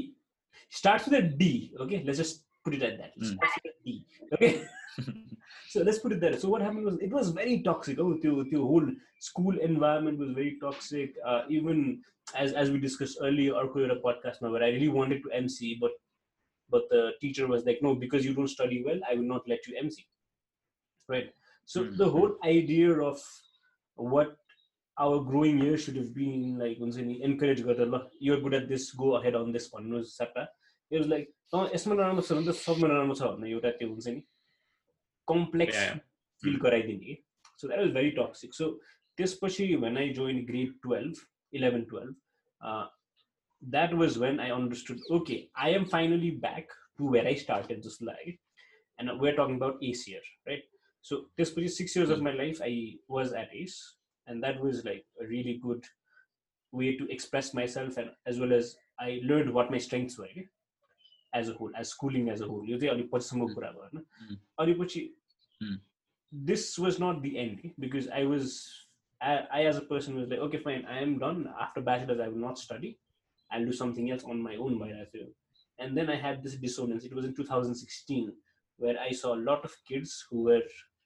starts 0.70 1.06
with 1.06 1.20
a 1.20 1.22
D. 1.22 1.74
Okay, 1.80 2.04
let's 2.06 2.18
just 2.18 2.44
put 2.64 2.74
it 2.74 2.84
at 2.84 2.98
that. 2.98 3.20
Mm. 3.20 3.38
a 3.66 3.70
D, 3.84 4.06
Okay. 4.34 4.64
so 5.70 5.82
let's 5.82 6.00
put 6.00 6.14
it 6.14 6.22
there. 6.22 6.40
So 6.40 6.50
what 6.50 6.62
happened 6.62 6.86
was 6.86 6.98
it 7.00 7.12
was 7.12 7.30
very 7.30 7.62
toxic. 7.62 8.00
Oh, 8.00 8.14
the, 8.22 8.46
the 8.52 8.58
whole 8.58 8.88
school 9.20 9.58
environment 9.60 10.18
was 10.18 10.32
very 10.32 10.58
toxic. 10.62 11.14
Uh, 11.26 11.42
even 11.50 12.02
as 12.34 12.54
as 12.54 12.72
we 12.72 12.80
discussed 12.80 13.18
earlier, 13.22 13.54
or 13.54 13.66
a 13.66 14.00
podcast 14.02 14.42
now 14.42 14.52
where 14.52 14.64
I 14.64 14.70
really 14.70 14.90
wanted 14.90 15.22
to 15.24 15.32
MC, 15.32 15.78
but 15.80 15.92
but 16.70 16.90
the 16.90 17.12
teacher 17.22 17.48
was 17.48 17.66
like, 17.66 17.80
no, 17.82 17.96
because 17.96 18.26
you 18.26 18.34
don't 18.34 18.48
study 18.48 18.84
well, 18.86 19.00
I 19.10 19.16
will 19.16 19.24
not 19.24 19.48
let 19.48 19.68
you 19.68 19.78
MC. 19.78 20.06
Right. 21.08 21.30
So 21.66 21.84
mm. 21.84 21.98
the 21.98 22.10
whole 22.10 22.36
idea 22.44 22.92
of 23.00 23.22
what 23.96 24.36
our 25.05 25.19
growing 25.31 25.59
years 25.65 25.83
should 25.83 25.97
have 25.97 26.15
been 26.15 26.59
like 26.59 26.79
encourage 27.31 27.61
you're 28.21 28.41
good 28.41 28.55
at 28.55 28.69
this 28.69 28.91
go 28.93 29.17
ahead 29.17 29.35
on 29.35 29.53
this 29.53 29.69
one 29.73 29.93
was 29.93 30.17
it 30.91 30.99
was 30.99 31.09
like 31.09 31.29
यसमा 31.75 31.95
नराम्रो 31.95 32.23
छ 32.23 32.33
भने 32.33 32.47
त 32.47 32.55
सबमा 32.57 32.89
नराम्रो 32.89 33.15
छ 33.19 33.29
भन्ने 33.33 33.51
एउटा 33.51 33.71
त्यो 33.79 33.89
हुन्छ 33.89 34.07
नि 34.15 34.21
कम्प्लेक्स 35.29 35.79
फिल 36.43 36.57
गराइदिने 36.65 37.05
कि 37.05 37.15
so 37.61 37.69
that 37.69 37.81
was 37.81 37.93
very 37.95 38.11
toxic 38.19 38.55
so 38.55 38.69
त्यसपछि 39.21 39.67
when 39.85 39.99
I 39.99 40.09
join 40.19 40.45
grade 40.51 40.75
twelve 40.83 41.23
eleven 41.61 41.85
twelve 41.93 42.17
that 43.63 43.95
was 43.95 44.19
when 44.19 44.39
I 44.41 44.51
understood 44.51 45.01
okay, 45.11 45.51
I 45.55 45.71
am 45.71 45.85
finally 45.85 46.31
back 46.31 46.69
to 46.99 47.05
where 47.05 47.27
I 47.27 47.35
started 47.35 47.83
this 47.83 48.01
life. 48.01 48.37
And 48.99 49.11
we're 49.21 49.35
talking 49.35 49.57
about 49.57 49.83
ACE 49.83 50.07
year, 50.09 50.21
right? 50.47 50.63
So 51.03 51.27
this 51.37 51.55
was 51.55 51.77
six 51.77 51.97
years 51.97 52.11
of 52.11 52.23
my 52.23 52.33
life, 52.33 52.61
I 52.63 52.97
was 53.09 53.33
at 53.33 53.49
ACE, 53.55 53.97
and 54.28 54.44
that 54.44 54.60
was 54.60 54.86
like 54.86 55.06
a 55.22 55.26
really 55.26 55.60
good 55.62 55.84
way 56.72 56.98
to 56.98 57.08
express 57.12 57.54
myself 57.54 57.98
and 57.98 58.10
as 58.26 58.40
well 58.40 58.54
as 58.54 58.78
I 59.00 59.22
learned 59.24 59.54
what 59.54 59.72
my 59.72 59.78
strengths 59.78 60.18
were 60.18 60.26
okay? 60.26 60.48
as 61.34 61.50
a 61.50 61.54
whole, 61.54 61.72
as 61.78 61.90
schooling 61.90 62.30
as 62.30 62.40
a 62.42 62.48
whole. 62.48 62.62
Hmm. 62.62 64.00
Hmm. 64.20 64.34
Hmm. 65.62 65.76
This 66.32 66.78
was 66.80 67.00
not 67.00 67.22
the 67.22 67.38
end 67.38 67.72
because 67.80 68.08
I 68.10 68.24
was 68.24 68.70
I, 69.22 69.40
I 69.52 69.66
as 69.66 69.78
a 69.78 69.82
person 69.82 70.16
was 70.16 70.30
like, 70.30 70.40
okay, 70.40 70.60
fine, 70.60 70.86
I 70.86 71.00
am 71.00 71.20
done. 71.20 71.54
After 71.60 71.82
bachelor's, 71.82 72.20
I 72.20 72.28
will 72.30 72.38
not 72.38 72.58
study 72.58 72.98
I'll 73.52 73.66
do 73.66 73.72
something 73.72 74.12
else 74.12 74.24
on 74.24 74.42
my 74.42 74.56
own 74.56 74.78
by 74.78 74.92
feel. 75.12 75.28
And 75.80 75.98
then 75.98 76.10
I 76.10 76.16
had 76.16 76.44
this 76.44 76.56
dissonance. 76.56 77.04
It 77.04 77.14
was 77.14 77.26
in 77.26 77.36
2016 77.36 78.32
where 78.78 79.00
I 79.00 79.12
saw 79.12 79.36
a 79.36 79.46
lot 79.50 79.64
of 79.64 79.74
kids 79.88 80.26
who 80.30 80.44
were 80.44 80.62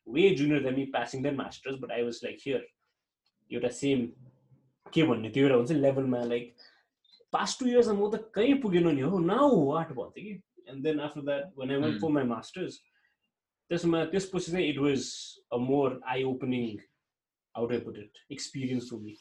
way 0.05 0.33
junior 0.33 0.61
than 0.61 0.75
me 0.75 0.87
passing 0.87 1.21
their 1.21 1.33
masters, 1.33 1.77
but 1.79 1.91
I 1.91 2.03
was 2.03 2.23
like, 2.23 2.39
here, 2.39 2.61
you're 3.48 3.66
the 3.68 3.74
same 3.80 4.06
के 4.94 5.02
भन्ने 5.08 5.30
त्यो 5.34 5.44
एउटा 5.46 5.56
हुन्छ 5.56 5.72
लेभलमा 5.84 6.22
like 6.32 6.54
past 7.32 7.58
to 7.60 7.66
इयर्समा 7.68 7.94
म 8.00 8.10
त 8.14 8.30
कहीँ 8.34 8.54
पुगेन 8.62 8.88
नि 8.94 9.00
हो 9.12 9.18
नाउ 9.18 9.48
वाट 9.70 9.92
भन्थ्यो 10.00 10.24
कि 10.24 10.32
and 10.70 10.82
then 10.88 11.00
after 11.06 11.20
that 11.28 11.52
one 11.58 11.70
I 11.70 11.76
went 11.84 12.00
for 12.00 12.10
my 12.16 12.24
masters 12.34 12.80
त्यसमा 13.70 14.04
त्यसपछि 14.12 14.52
चाहिँ 14.52 14.68
it 14.68 14.78
was 14.86 15.06
a 15.52 15.56
more 15.70 16.00
eye 16.16 16.22
opening 16.34 16.76
how 17.56 17.64
do 17.70 17.74
I 17.76 17.78
put 17.82 17.98
it 18.02 18.16
experience 18.34 18.86
for 18.92 18.96
me 19.02 19.12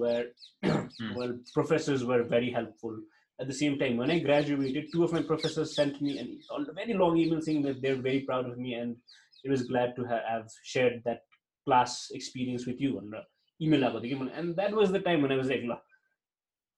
where 0.00 0.24
Hmm. 0.64 1.12
well 1.18 1.30
professors 1.54 2.02
were 2.08 2.18
very 2.32 2.50
helpful 2.56 2.96
at 3.42 3.46
the 3.50 3.56
same 3.60 3.76
time 3.82 3.96
when 4.00 4.10
I 4.14 4.16
graduated 4.26 4.88
two 4.94 5.04
of 5.06 5.12
my 5.16 5.22
professors 5.30 5.72
sent 5.78 6.00
me 6.06 6.12
an, 6.22 6.28
a 6.56 6.74
very 6.80 6.96
long 7.02 7.16
email 7.22 7.40
saying 7.46 7.62
that 7.66 7.80
they're 7.84 8.02
very 8.08 8.20
proud 8.28 8.50
of 8.50 8.58
me 8.64 8.74
and 8.80 8.96
it 9.44 9.50
was 9.54 9.62
glad 9.70 9.94
to 9.98 10.04
ha- 10.10 10.24
have 10.32 10.48
shared 10.72 10.98
that 11.08 11.22
class 11.66 11.94
experience 12.20 12.66
with 12.70 12.80
you 12.86 12.90
and 13.00 13.16
email 13.62 13.84
about 13.84 14.02
the 14.02 14.08
game 14.08 14.30
and 14.34 14.56
that 14.56 14.72
was 14.72 14.92
the 14.92 15.00
time 15.00 15.22
when 15.22 15.32
I 15.32 15.36
was 15.36 15.48
like 15.48 15.62
"Look, 15.64 15.82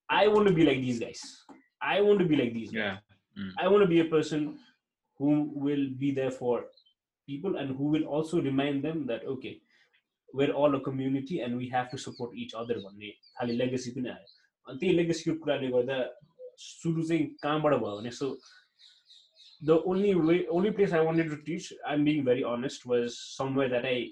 I 0.09 0.29
want 0.29 0.49
to 0.49 0.55
be 0.55 0.65
like 0.65 0.81
these 0.81 1.01
guys 1.01 1.21
I 1.83 2.01
want 2.01 2.19
to 2.21 2.25
be 2.25 2.37
like 2.37 2.53
these 2.55 2.71
guys 2.71 2.99
Yeah. 3.37 3.51
I 3.59 3.69
want 3.69 3.83
to 3.83 3.89
be 3.89 4.01
a 4.01 4.05
person 4.05 4.59
who 5.19 5.51
will 5.55 5.89
be 5.99 6.11
there 6.13 6.31
for 6.31 6.65
people 7.27 7.57
and 7.57 7.77
who 7.77 7.85
will 7.85 8.05
also 8.05 8.41
remind 8.41 8.83
them 8.83 9.07
that 9.07 9.25
okay, 9.25 9.61
we're 10.33 10.53
all 10.53 10.75
a 10.75 10.81
community 10.81 11.41
and 11.41 11.57
we 11.57 11.69
have 11.69 11.91
to 11.91 11.99
support 11.99 12.35
each 12.35 12.55
other 12.55 12.77
भन्ने 12.87 13.11
खालि 13.39 13.53
legacy 13.61 13.91
पनि 13.97 14.09
आयो 14.09 14.27
अनि 14.69 14.79
त्यही 14.81 14.93
लेगेसीको 14.97 15.35
कुराले 15.45 15.69
गर्दा 15.77 15.99
सुरु 16.65 17.03
चाहिँ 17.09 17.25
कहाँबाट 17.43 17.75
भयो 17.85 17.97
भने 18.01 18.11
so 18.21 18.37
the 19.63 19.83
only 19.85 20.15
way 20.15 20.47
only 20.51 20.71
place 20.71 20.93
I 20.93 21.01
wanted 21.01 21.29
to 21.31 21.37
teach, 21.47 21.73
I'm 21.87 22.05
being 22.05 22.25
very 22.25 22.43
honest, 22.43 22.87
was 22.87 23.19
somewhere 23.21 23.69
that 23.69 23.85
I, 23.85 24.09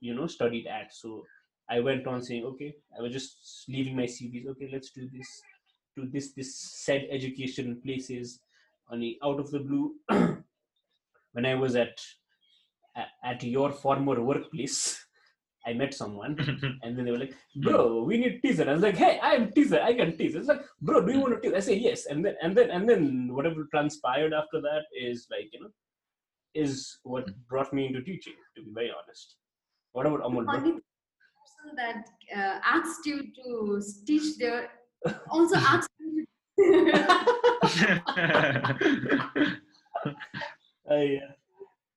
you 0.00 0.14
know, 0.14 0.26
studied 0.26 0.66
at. 0.66 0.92
So 0.92 1.24
I 1.69 1.79
went 1.79 2.05
on 2.07 2.21
saying, 2.21 2.45
okay, 2.45 2.75
I 2.97 3.01
was 3.01 3.11
just 3.11 3.65
leaving 3.67 3.95
my 3.95 4.03
CVs. 4.03 4.47
Okay, 4.47 4.69
let's 4.71 4.91
do 4.91 5.09
this, 5.11 5.27
do 5.95 6.07
this, 6.11 6.33
this 6.33 6.55
said 6.59 7.07
education 7.09 7.81
places. 7.83 8.39
Only 8.91 9.17
out 9.23 9.39
of 9.39 9.49
the 9.49 9.59
blue, 9.59 9.95
when 10.09 11.45
I 11.45 11.55
was 11.55 11.75
at 11.75 11.97
at 13.23 13.43
your 13.43 13.71
former 13.71 14.21
workplace, 14.21 15.03
I 15.65 15.73
met 15.73 15.93
someone, 15.93 16.37
and 16.83 16.97
then 16.97 17.05
they 17.05 17.11
were 17.11 17.17
like, 17.17 17.35
hmm. 17.55 17.61
"Bro, 17.61 18.03
we 18.03 18.17
need 18.17 18.41
teaser." 18.41 18.69
I 18.69 18.73
was 18.73 18.83
like, 18.83 18.95
"Hey, 18.95 19.19
I'm 19.21 19.51
teaser. 19.51 19.81
I 19.81 19.93
can 19.95 20.15
tease." 20.15 20.35
It's 20.35 20.47
like, 20.47 20.61
"Bro, 20.81 21.05
do 21.05 21.13
you 21.13 21.19
want 21.19 21.33
to 21.33 21.41
tease?" 21.41 21.57
I 21.57 21.59
say, 21.59 21.77
"Yes." 21.77 22.05
And 22.05 22.23
then 22.23 22.35
and 22.43 22.55
then 22.55 22.69
and 22.69 22.87
then 22.87 23.33
whatever 23.33 23.65
transpired 23.71 24.33
after 24.33 24.61
that 24.61 24.83
is 24.95 25.25
like 25.31 25.49
you 25.51 25.61
know, 25.61 25.69
is 26.53 26.99
what 27.03 27.23
hmm. 27.23 27.31
brought 27.49 27.73
me 27.73 27.87
into 27.87 28.03
teaching. 28.03 28.35
To 28.55 28.63
be 28.63 28.71
very 28.71 28.91
honest. 28.91 29.35
What 29.93 30.05
about 30.05 30.21
Amol? 30.21 30.79
that 31.75 32.09
uh, 32.35 32.59
asked 32.63 33.05
you 33.05 33.23
to 33.35 33.81
teach 34.05 34.37
the. 34.37 34.67
also 35.29 35.55
asked 35.73 35.89
you 35.99 36.25
uh, 40.89 40.95
yeah. 40.95 41.19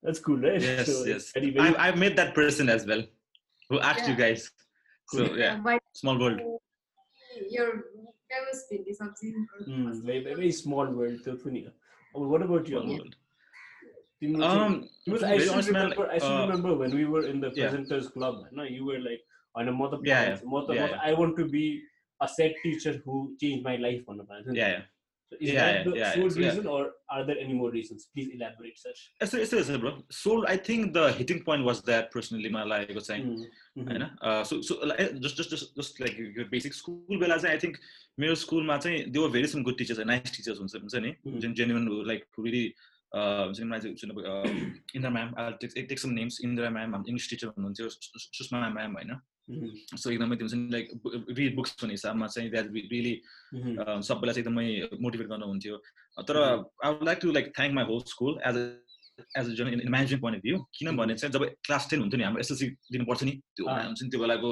that's 0.02 0.18
cool 0.18 0.36
right 0.36 0.60
yes 0.60 0.86
so, 0.86 1.04
yes. 1.04 1.32
I've, 1.36 1.76
I've 1.78 1.96
met 1.96 2.16
that 2.16 2.34
person 2.34 2.68
as 2.68 2.84
well 2.84 3.04
who 3.68 3.78
asked 3.78 4.00
yeah. 4.00 4.10
you 4.10 4.16
guys 4.16 4.50
so 5.06 5.22
yeah, 5.22 5.54
uh, 5.54 5.70
yeah 5.70 5.78
small 5.92 6.18
world 6.18 6.40
you're 7.50 7.84
something 8.92 9.46
mm, 9.66 10.02
very, 10.02 10.22
very 10.24 10.52
small 10.52 10.86
world 10.86 11.20
Telphunia. 11.24 11.70
Oh, 12.14 12.26
what 12.26 12.42
about 12.42 12.68
your 12.68 12.84
world 12.84 13.14
Um, 14.42 14.88
I, 15.08 15.38
still 15.38 15.62
remember, 15.62 16.10
I 16.10 16.18
still 16.18 16.32
uh, 16.32 16.46
remember 16.46 16.74
when 16.74 16.94
we 16.94 17.04
were 17.04 17.26
in 17.26 17.40
the 17.40 17.50
presenters 17.50 18.12
club. 18.12 18.46
No, 18.50 18.64
you 18.64 18.84
were 18.84 18.98
like 18.98 19.22
होइन 19.58 19.70
म 19.70 19.88
त 19.88 20.00
म 20.46 20.66
त 20.66 20.78
I 21.00 21.14
want 21.14 21.36
to 21.36 21.48
be 21.48 21.64
a 22.20 22.26
set 22.26 22.62
teacher 22.62 23.02
who 23.06 23.24
change 23.40 23.64
my 23.64 23.76
life 23.78 24.04
भन्न 24.08 24.24
पाइन्छ 24.24 24.56
यस्तो 29.22 29.38
यस्तो 29.38 29.62
छ 29.62 29.78
bro 29.80 29.90
so 30.18 30.34
I 30.46 30.56
think 30.68 30.92
the 30.92 31.02
hitting 31.16 31.40
point 31.44 31.66
was 31.66 31.82
that 31.86 32.06
पर्सनलीमा 32.14 32.62
लागेको 32.64 33.00
चाहिँ 33.00 33.24
होइन? 33.88 34.04
So 34.44 34.60
so 34.62 34.74
just 34.86 35.36
just 35.36 35.50
just 35.50 35.80
just 35.80 36.00
like 36.00 36.20
यो 36.38 36.46
बेसिक 36.50 36.74
स्कुल 36.74 37.18
बेला 37.18 37.36
चाहिँ 37.36 37.54
आई 37.54 37.60
थिङ्क 37.62 37.76
मेरो 38.18 38.34
स्कुलमा 38.34 38.76
चाहिँ 38.78 39.04
they 39.10 39.18
were 39.18 39.30
very 39.30 39.46
some 39.46 39.62
good 39.62 39.78
teachers 39.78 40.00
nice 40.06 40.36
teachers 40.36 40.58
हुन्छ 40.58 40.74
हुन्छ 40.76 40.94
नि? 40.96 41.12
जुन 41.36 41.54
जेन्युन 41.54 41.90
लाइक 42.06 42.24
रिली 42.40 42.64
हुन्छ 43.12 43.60
नि 43.60 43.66
मलाई 43.66 43.92
Indra 44.96 45.10
ma'am 45.10 45.34
take some 45.84 46.10
names 46.12 46.40
Indra 46.44 46.70
ma'am 46.70 46.94
हाम्रो 46.94 47.08
इङ्ग्लिस 47.08 47.30
टिचर 47.30 47.46
हुनुहुन्थ्यो 47.48 47.88
सुषमा 47.90 48.68
सो 49.48 50.10
एकदमै 50.10 50.36
त्यो 50.36 50.46
हुन्छ 50.46 50.54
नि 50.54 50.68
लाइक 50.72 50.86
रिड 51.38 51.54
बुक्स 51.56 51.76
भन्ने 51.82 51.94
हिसाबमा 51.94 52.26
चाहिँ 52.26 52.50
द्याट 52.50 52.66
रियली 52.72 53.14
mhm, 53.54 54.02
सबैलाई 54.08 54.34
चाहिँ 54.34 54.44
एकदमै 54.44 54.66
मोटिभेट 55.02 55.28
गर्नुहुन्थ्यो 55.28 55.76
तर. 56.28 56.36
I 56.84 56.92
would 56.92 57.04
like 57.04 57.18
to 57.22 57.32
like 57.32 57.52
thank 57.56 57.74
my 57.74 57.84
whole 57.84 58.02
school 58.12 58.38
as 58.48 58.56
a 58.56 58.66
as 59.40 59.46
a 59.50 59.54
जन 59.60 59.68
in 59.68 59.88
management 59.90 60.22
point 60.22 60.36
of 60.38 60.42
view 60.42 60.58
किनभने 60.78 61.14
चाहिँ 61.14 61.32
जब 61.32 61.44
क्लास 61.66 61.88
टेन 61.90 62.00
हुन्थ्यो 62.00 62.18
नि 62.18 62.24
हाम्रो 62.24 62.40
एसएलसी 62.40 62.68
दिनुपर्छ 62.92 63.22
नि। 63.24 63.32
त्यो। 63.56 63.66
हुन्छ 63.68 64.02
नि 64.02 64.08
त्यो 64.10 64.20
बेलाको 64.20 64.50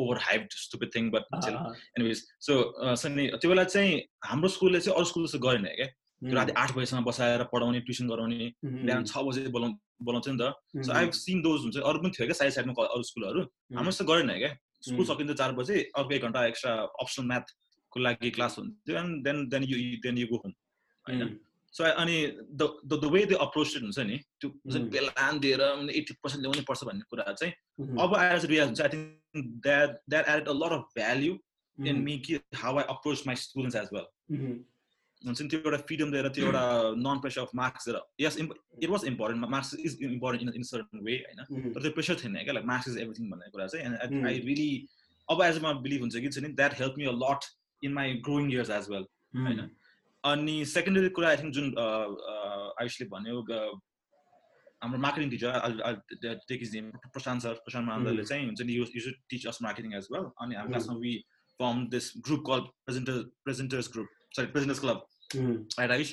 over 0.00 0.18
hype 0.22 0.48
stupid 0.56 0.94
thing 0.94 1.10
but 1.10 1.22
anyways 1.98 2.18
so 2.48 3.08
नि 3.08 3.28
त्यो 3.40 3.50
बेला 3.50 3.64
चाहिँ 3.64 4.00
हाम्रो 4.24 4.48
स्कुलले 4.56 4.80
चाहिँ 4.80 4.96
अरू 4.96 5.04
स्कुल 5.10 5.26
जस्तो 5.26 5.38
गरेन 5.46 5.66
क्या। 5.80 5.88
राति 6.22 6.52
आठ 6.62 6.72
बजीसम्म 6.76 7.04
बसाएर 7.04 7.42
पढाउने 7.52 7.80
ट्युसन 7.86 8.08
गराउने। 8.08 8.52
बिहान 8.64 9.04
छ 9.04 9.26
बजे 9.28 9.48
बोलाउ 9.54 9.70
बोलाउँथ्यो 10.02 10.32
नि 10.34 10.38
त। 10.42 10.86
सो 10.86 10.92
आई 10.92 11.10
सिन 11.18 11.42
दोज 11.42 11.60
हुन्छ 11.62 11.76
अरू 11.78 11.98
पनि 12.02 12.10
थियो 12.14 12.26
क्या 12.28 12.38
साइड 12.40 12.52
साइडमा 12.52 12.72
अरू 12.84 13.02
स्कुलहरू। 13.10 13.40
हाम्रो 13.74 13.90
जस्तो 13.90 14.04
गरेन 14.10 14.30
क्या। 14.38 14.52
स्कुल. 14.86 15.04
सकिन्छ 15.04 15.32
चार 15.38 15.52
बजे 15.58 15.76
अर्को 15.96 16.14
एक 16.14 16.22
घन्टा 16.22 16.46
एक्स्ट्रा 16.46 16.72
अप्सनल 17.02 17.26
म्याथको 17.26 18.00
लागि 18.00 18.30
क्लास 18.38 18.58
हुन्थ्यो 18.58 18.96
and 18.98 19.24
then 19.24 19.36
then 19.48 19.62
you 19.64 19.76
then 20.06 20.18
you 20.18 20.26
go 20.30 20.36
home 20.44 20.52
होइन? 21.06 21.38
सो 21.74 21.84
अनि 21.84 22.16
the 22.60 22.62
the 22.86 23.04
way 23.12 23.24
the 23.26 23.32
approach 23.46 23.76
हुन्छ 23.82 23.98
नि 24.10 24.16
त्यो. 24.40 24.48
बेलान 24.94 25.38
दिएर 25.40 25.60
एट्टी 25.90 26.14
पर्सेन्ट 26.22 26.42
ल्याउनै 26.42 26.64
पर्छ 26.68 26.84
भन्ने 26.84 27.04
कुरा 27.10 27.32
चाहिँ 27.32 27.52
अब 27.98 28.14
आएर 28.14 28.38
चाहिँ 28.38 28.50
रियाज 28.54 28.66
हुन्छ 28.68 28.80
I 28.80 28.88
think 28.94 29.44
that 29.66 30.00
that 30.10 30.28
add 30.28 30.48
a 30.48 30.54
lot 30.62 30.72
of 30.78 30.84
value 30.96 31.36
in 31.78 32.00
me 32.06 32.18
कि 32.26 32.40
how 32.56 32.78
I 32.78 32.84
approach 32.94 33.26
my 33.26 33.36
students 33.44 33.76
as 33.76 33.88
well 33.92 34.06
हुन्छ 35.26 35.42
नि 35.42 35.48
त्यो 35.48 35.58
एउटा 35.60 35.78
फ्रिडम 35.88 36.10
दिएर 36.12 36.28
त्यो 36.36 36.44
एउटा 36.46 36.62
नन 37.04 37.20
प्रेसर 37.22 37.40
अफ 37.42 37.54
मार्क्स 37.60 37.88
दिएर 37.88 38.00
yes 38.20 38.36
it 38.38 38.88
was 38.90 39.04
important 39.12 39.48
marks 39.54 39.74
is 39.88 39.98
important 40.10 40.42
in 40.48 40.60
in 40.60 40.68
certain 40.70 41.04
way 41.08 41.16
होइन 41.24 41.72
तर 41.74 41.80
त्यो 41.82 41.90
प्रेसर 41.98 42.20
थिएन 42.22 42.38
क्या 42.44 42.54
लाइक 42.58 42.66
मार्क्स 42.72 42.88
इज 42.88 42.98
एभ्रिथिङ 43.04 43.30
भन्ने 43.30 43.50
कुरा 43.56 43.66
चाहिँ. 43.66 43.84
एन्ड 43.86 44.26
आई 44.26 44.38
रियली 44.46 44.70
अब 45.28 45.42
एज 45.48 45.62
मा 45.62 45.72
बिलिभ 45.86 46.00
हुन्छ 46.00 46.16
कि 46.26 46.28
छ 46.28 46.44
नि 46.44 46.52
that 46.60 46.80
help 46.80 46.94
me 46.98 47.04
a 47.06 47.16
lot 47.24 47.50
in 47.82 47.92
my 47.98 48.14
growing 48.28 48.52
years 48.52 48.70
as 48.78 48.88
well 48.90 49.04
होइन 49.42 49.68
अनि 50.24 50.54
सेकेन्डरी 50.68 51.08
कुरा 51.16 51.28
आई 51.28 51.36
थिङ्क 51.42 51.54
जुन 51.54 51.74
आयुषले 51.78 53.06
भन्यो 53.14 53.42
हाम्रो 54.82 54.98
marketing 55.02 55.30
teacher 55.30 56.38
take 56.48 56.62
is 56.62 56.76
Prashant 57.14 57.42
sir 57.42 57.54
Prashant 57.66 57.88
महान्दरले 57.88 58.24
चाहिँ 58.30 58.44
हुन्छ 58.46 58.66
नि 58.68 58.76
you 58.76 58.84
teach 59.30 59.46
us 59.52 59.58
marketing 59.62 59.94
as 60.00 60.08
well 60.12 60.30
अनि 60.44 60.54
हाम्रो. 60.54 60.70
क्लासमा 60.70 60.96
we 61.04 61.14
form 61.60 61.86
this 61.94 62.12
group 62.26 62.42
call 62.46 62.60
presenter 62.86 63.22
presenters 63.44 63.90
group 63.92 64.08
sorry 64.36 64.46
presenters 64.54 64.80
club 64.80 65.06
right 65.80 65.90
Ayush 65.90 66.12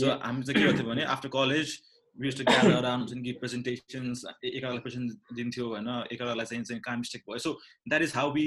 so. 0.00 0.06
हामी 0.24 0.42
चाहिँ 0.42 0.60
के 0.60 0.66
गर्थ्यो 0.66 0.86
भने 0.88 1.02
after 1.16 1.28
college 1.34 1.78
used 2.18 2.38
to 2.38 2.44
gather 2.44 2.72
around 2.74 3.02
हुन्छ 3.02 3.14
नि 3.14 3.22
कि 3.22 3.32
प्रेजेन्टेसन्स 3.42 4.24
एकअर्कालाई 4.44 4.82
प्रेजेन्ट 4.86 5.34
दिन्थ्यो 5.36 5.68
होइन 5.68 5.88
एकअर्कालाई 6.12 6.46
चाहिँ 6.46 6.64
चाहिँ 6.64 6.80
कहाँ 6.82 6.96
मिस्टेक 6.96 7.22
भयो 7.28 7.38
so 7.46 7.52
that 7.88 8.02
is 8.02 8.12
how 8.16 8.32
we 8.34 8.46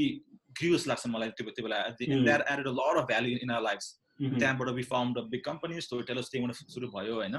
grew 0.59 0.87
लाग्छ 0.87 1.07
मलाई 1.15 1.29
त्यो 1.37 1.49
त्यो 1.49 1.63
बेला. 1.65 1.79
That 1.99 2.41
added 2.51 2.67
a 2.67 2.75
lot 2.81 3.01
of 3.01 3.07
value 3.07 3.37
in 3.43 3.51
our 3.51 3.61
life 3.61 3.79
त्यहाँबाट 4.19 4.69
we 4.75 4.83
found 4.91 5.17
the 5.17 5.23
big 5.31 5.41
company 5.45 5.81
story 5.81 6.03
tellers 6.03 6.29
त्यहीँबाट 6.31 6.55
सुरु 6.75 6.87
भयो 6.93 7.15
होइन 7.15 7.35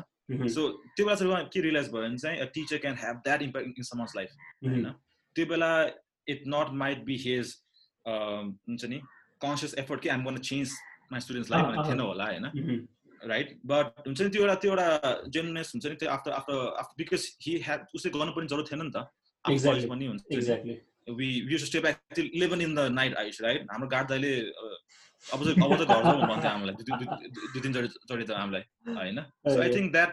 सो 0.56 0.66
त्यो 0.96 1.06
बेला 1.06 1.14
चाहिँ 1.22 1.46
के 1.52 1.60
रियलाइज 1.62 1.88
भयो 1.92 2.02
भने 2.02 2.18
चाहिँ 2.24 2.46
teacher 2.54 2.78
can 2.84 2.96
have 2.98 3.16
that 3.24 3.42
impact 3.42 3.78
in 3.78 3.88
someone's 3.88 4.12
life 4.16 4.36
होइन 4.64 4.90
त्यो 5.36 5.46
बेला 5.54 5.70
it 6.34 6.42
not 6.54 6.70
might 6.82 7.04
be 7.04 7.16
his 7.24 7.56
हुन्छ 8.06 8.84
नि 8.92 9.00
कन्सियस 9.40 9.74
एफर्ट 9.78 10.02
कि 10.02 10.08
आइम 10.14 10.24
गर्न 10.24 10.38
चेन्ज 10.50 10.76
माई 11.10 11.20
स्टुडेन्ट्स 11.20 11.50
लाइफ 11.50 11.64
अँ, 11.64 11.68
भन्ने 11.68 11.80
अँ। 11.80 11.88
थिएन 11.88 12.00
होला 12.00 12.24
होइन 12.24 12.86
राइट 13.20 13.48
बट 13.66 14.06
हुन्छ 14.06 14.20
नि 14.20 14.28
त्यो 14.30 14.42
एउटा 14.42 14.54
त्यो 14.56 14.70
एउटा 14.72 15.12
जेन्युनेस 15.28 15.72
हुन्छ 15.74 15.86
नि 15.86 15.94
त्यो 15.96 16.08
after 16.10 16.30
after 16.32 16.54
after 16.78 16.94
because 16.98 17.22
he 17.42 17.56
had 17.64 17.86
उसले 17.94 18.10
गर्नुपर्ने 18.12 18.48
जरुरत 18.48 18.70
थिएन 18.70 18.82
नि 18.82 18.90
त 18.90 18.96
आफ्नो 18.96 19.54
Exactly. 19.54 19.72
कलेज 19.72 19.88
पनि 19.88 20.06
हुन्छ. 20.06 21.16
We 21.18 21.26
you 21.50 21.58
stay 21.58 21.80
back 21.80 22.00
till 22.14 22.30
eleven 22.34 22.60
in 22.62 22.74
the 22.74 22.80
night 22.92 23.14
ice 23.16 23.40
right 23.42 23.66
हाम्रो 23.70 23.88
गार्ड 23.88 24.08
दाइले 24.08 24.32
अब 25.24 25.44
चाहिँ 25.44 25.56
अब 25.58 25.72
त 25.74 25.84
घर 25.84 26.02
जाउँ 26.04 26.26
भन्थ्यो 26.28 26.50
हामीलाई 26.50 26.74
दुई- 26.80 27.62
तिनचोटि 27.62 27.88
चोटि 27.88 28.24
त 28.24 28.30
हामीलाई 28.32 28.62
होइन 28.94 29.20
सो 29.46 29.60
आई. 29.62 29.70
थिङ्क 29.74 29.92
द्याट 29.92 30.10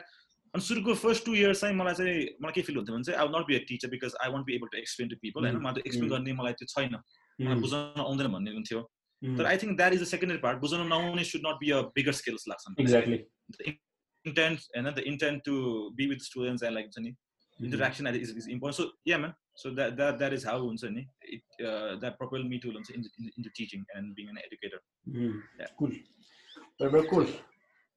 अनि 0.53 0.63
सुरुको 0.63 0.93
फर्स्ट 0.95 1.25
टू 1.25 1.33
इयर्स 1.35 1.61
चाहिँ 1.61 1.75
मलाई 1.75 1.93
चाहिँ 1.93 2.15
मलाई 2.41 2.53
के 2.55 2.61
फिल 2.63 2.75
हुन्थ्यो 2.77 2.95
भने 2.95 3.03
चाहिँ 3.03 3.19
I 3.19 3.27
not 3.29 3.45
be 3.47 3.55
a 3.55 3.61
teacher 3.67 3.89
because 3.89 4.15
I 4.23 4.29
want 4.31 4.45
be 4.45 4.55
able 4.55 4.67
to 4.71 4.77
explain 4.77 5.09
to 5.09 5.15
people 5.21 5.41
होइन 5.45 5.55
Mm. 5.55 5.63
मलाई 5.63 5.83
एक्सप्लेन 5.85 6.09
Mm. 6.09 6.15
गर्ने 6.15 6.33
मलाई 6.33 6.53
त्यो 6.53 6.67
छैन 6.73 6.95
मलाई 6.95 7.55
Mhm, 7.55 7.61
बुझाउन 7.61 8.01
आउँदैन 8.01 8.27
भन्ने 8.31 8.51
हुन्थ्यो 8.53 8.79
mhm, 9.23 9.38
तर 9.38 9.47
I 9.47 9.56
think 9.62 9.76
that 9.76 9.92
is 9.94 10.02
the 10.02 10.06
secondary 10.11 10.38
part 10.44 10.59
बुझाउन 10.61 10.87
नआउने 10.88 11.25
should 11.30 11.47
not 11.47 11.59
be 11.64 11.70
a 11.70 11.80
bigger 11.99 12.12
skills 12.20 12.49
लाग्छ 12.49 12.64
मलाई। 12.68 12.85
exactly. 12.87 13.18
intent 14.25 14.64
and 14.78 14.88
the 14.97 15.02
intent 15.11 15.42
to 15.44 15.52
be 15.99 16.06
with 16.09 16.23
students 16.25 16.62
and 16.68 16.75
like 16.78 16.88
हुन्छ 16.88 17.04
नि 17.04 17.12
Mhm, 17.12 17.66
interaction 17.68 18.06
I 18.09 18.11
think 18.12 18.23
is, 18.25 18.30
is 18.40 18.47
important. 18.54 18.76
So 18.80 18.85
yeah, 19.11 19.18
man. 19.23 19.32
So 19.62 19.70
that 19.78 19.97
that 20.00 20.18
that 20.20 20.35
is 20.38 20.44
how 20.49 20.56
हुन्छ 20.64 20.90
नि 20.97 21.02
it 21.37 21.64
uh, 21.70 21.92
that 22.02 22.18
propelled 22.20 22.49
me 22.52 22.59
to 22.64 22.73
हुन्छ 22.75 22.90
into, 22.99 23.11
into, 23.18 23.32
into 23.38 23.50
teaching 23.59 23.82
and 23.97 24.14
being 24.18 24.30
an 24.35 24.38
educator. 24.44 24.80
mhm, 25.16 25.35
Yeah. 25.62 25.73
Cool. 25.80 25.92
Very, 26.80 26.90
very 26.97 27.09
cool. 27.12 27.26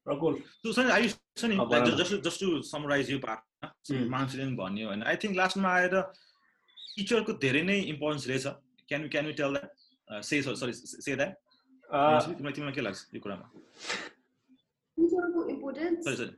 Very 0.07 0.17
cool. 0.23 0.35
So 0.63 0.73
so 0.79 0.85
I 0.97 0.99
used 1.05 1.19
to 1.43 1.51
Oh, 1.53 1.67
like 1.73 1.85
wow. 1.85 1.85
just 1.89 1.99
just 2.01 2.11
to, 2.15 2.21
just 2.29 2.39
to 2.45 2.49
summarize 2.71 3.11
यो 3.15 3.19
part 3.27 3.43
Mm. 3.65 4.07
मान्छेले 4.15 4.43
पनि 4.45 4.55
भन्यो 4.63 4.87
होइन 4.87 5.03
I 5.11 5.15
think 5.23 5.35
लास्टमा 5.41 5.69
आएर 5.75 5.93
टिचरको 6.95 7.33
धेरै 7.45 7.61
नै 7.69 7.77
इम्पोर्टेन्स 7.93 8.27
रहेछ 8.31 8.45
can 8.89 9.03
you 9.03 9.09
can 9.15 9.25
you 9.27 9.33
tell 9.41 9.53
that 9.57 9.69
Say 10.10 10.42
sorry 10.42 10.72
say 10.72 11.16
that 11.16 11.36
Uh, 11.88 12.20
तिमीलाई 12.20 12.52
तिमीलाई 12.52 12.74
के 12.76 12.80
लाग्छ 12.80 12.98
यो 13.14 13.20
कुरामा 13.20 13.46
टिचरको 14.98 15.40
importance 15.48 16.04
sorry 16.04 16.16
sorry 16.16 16.32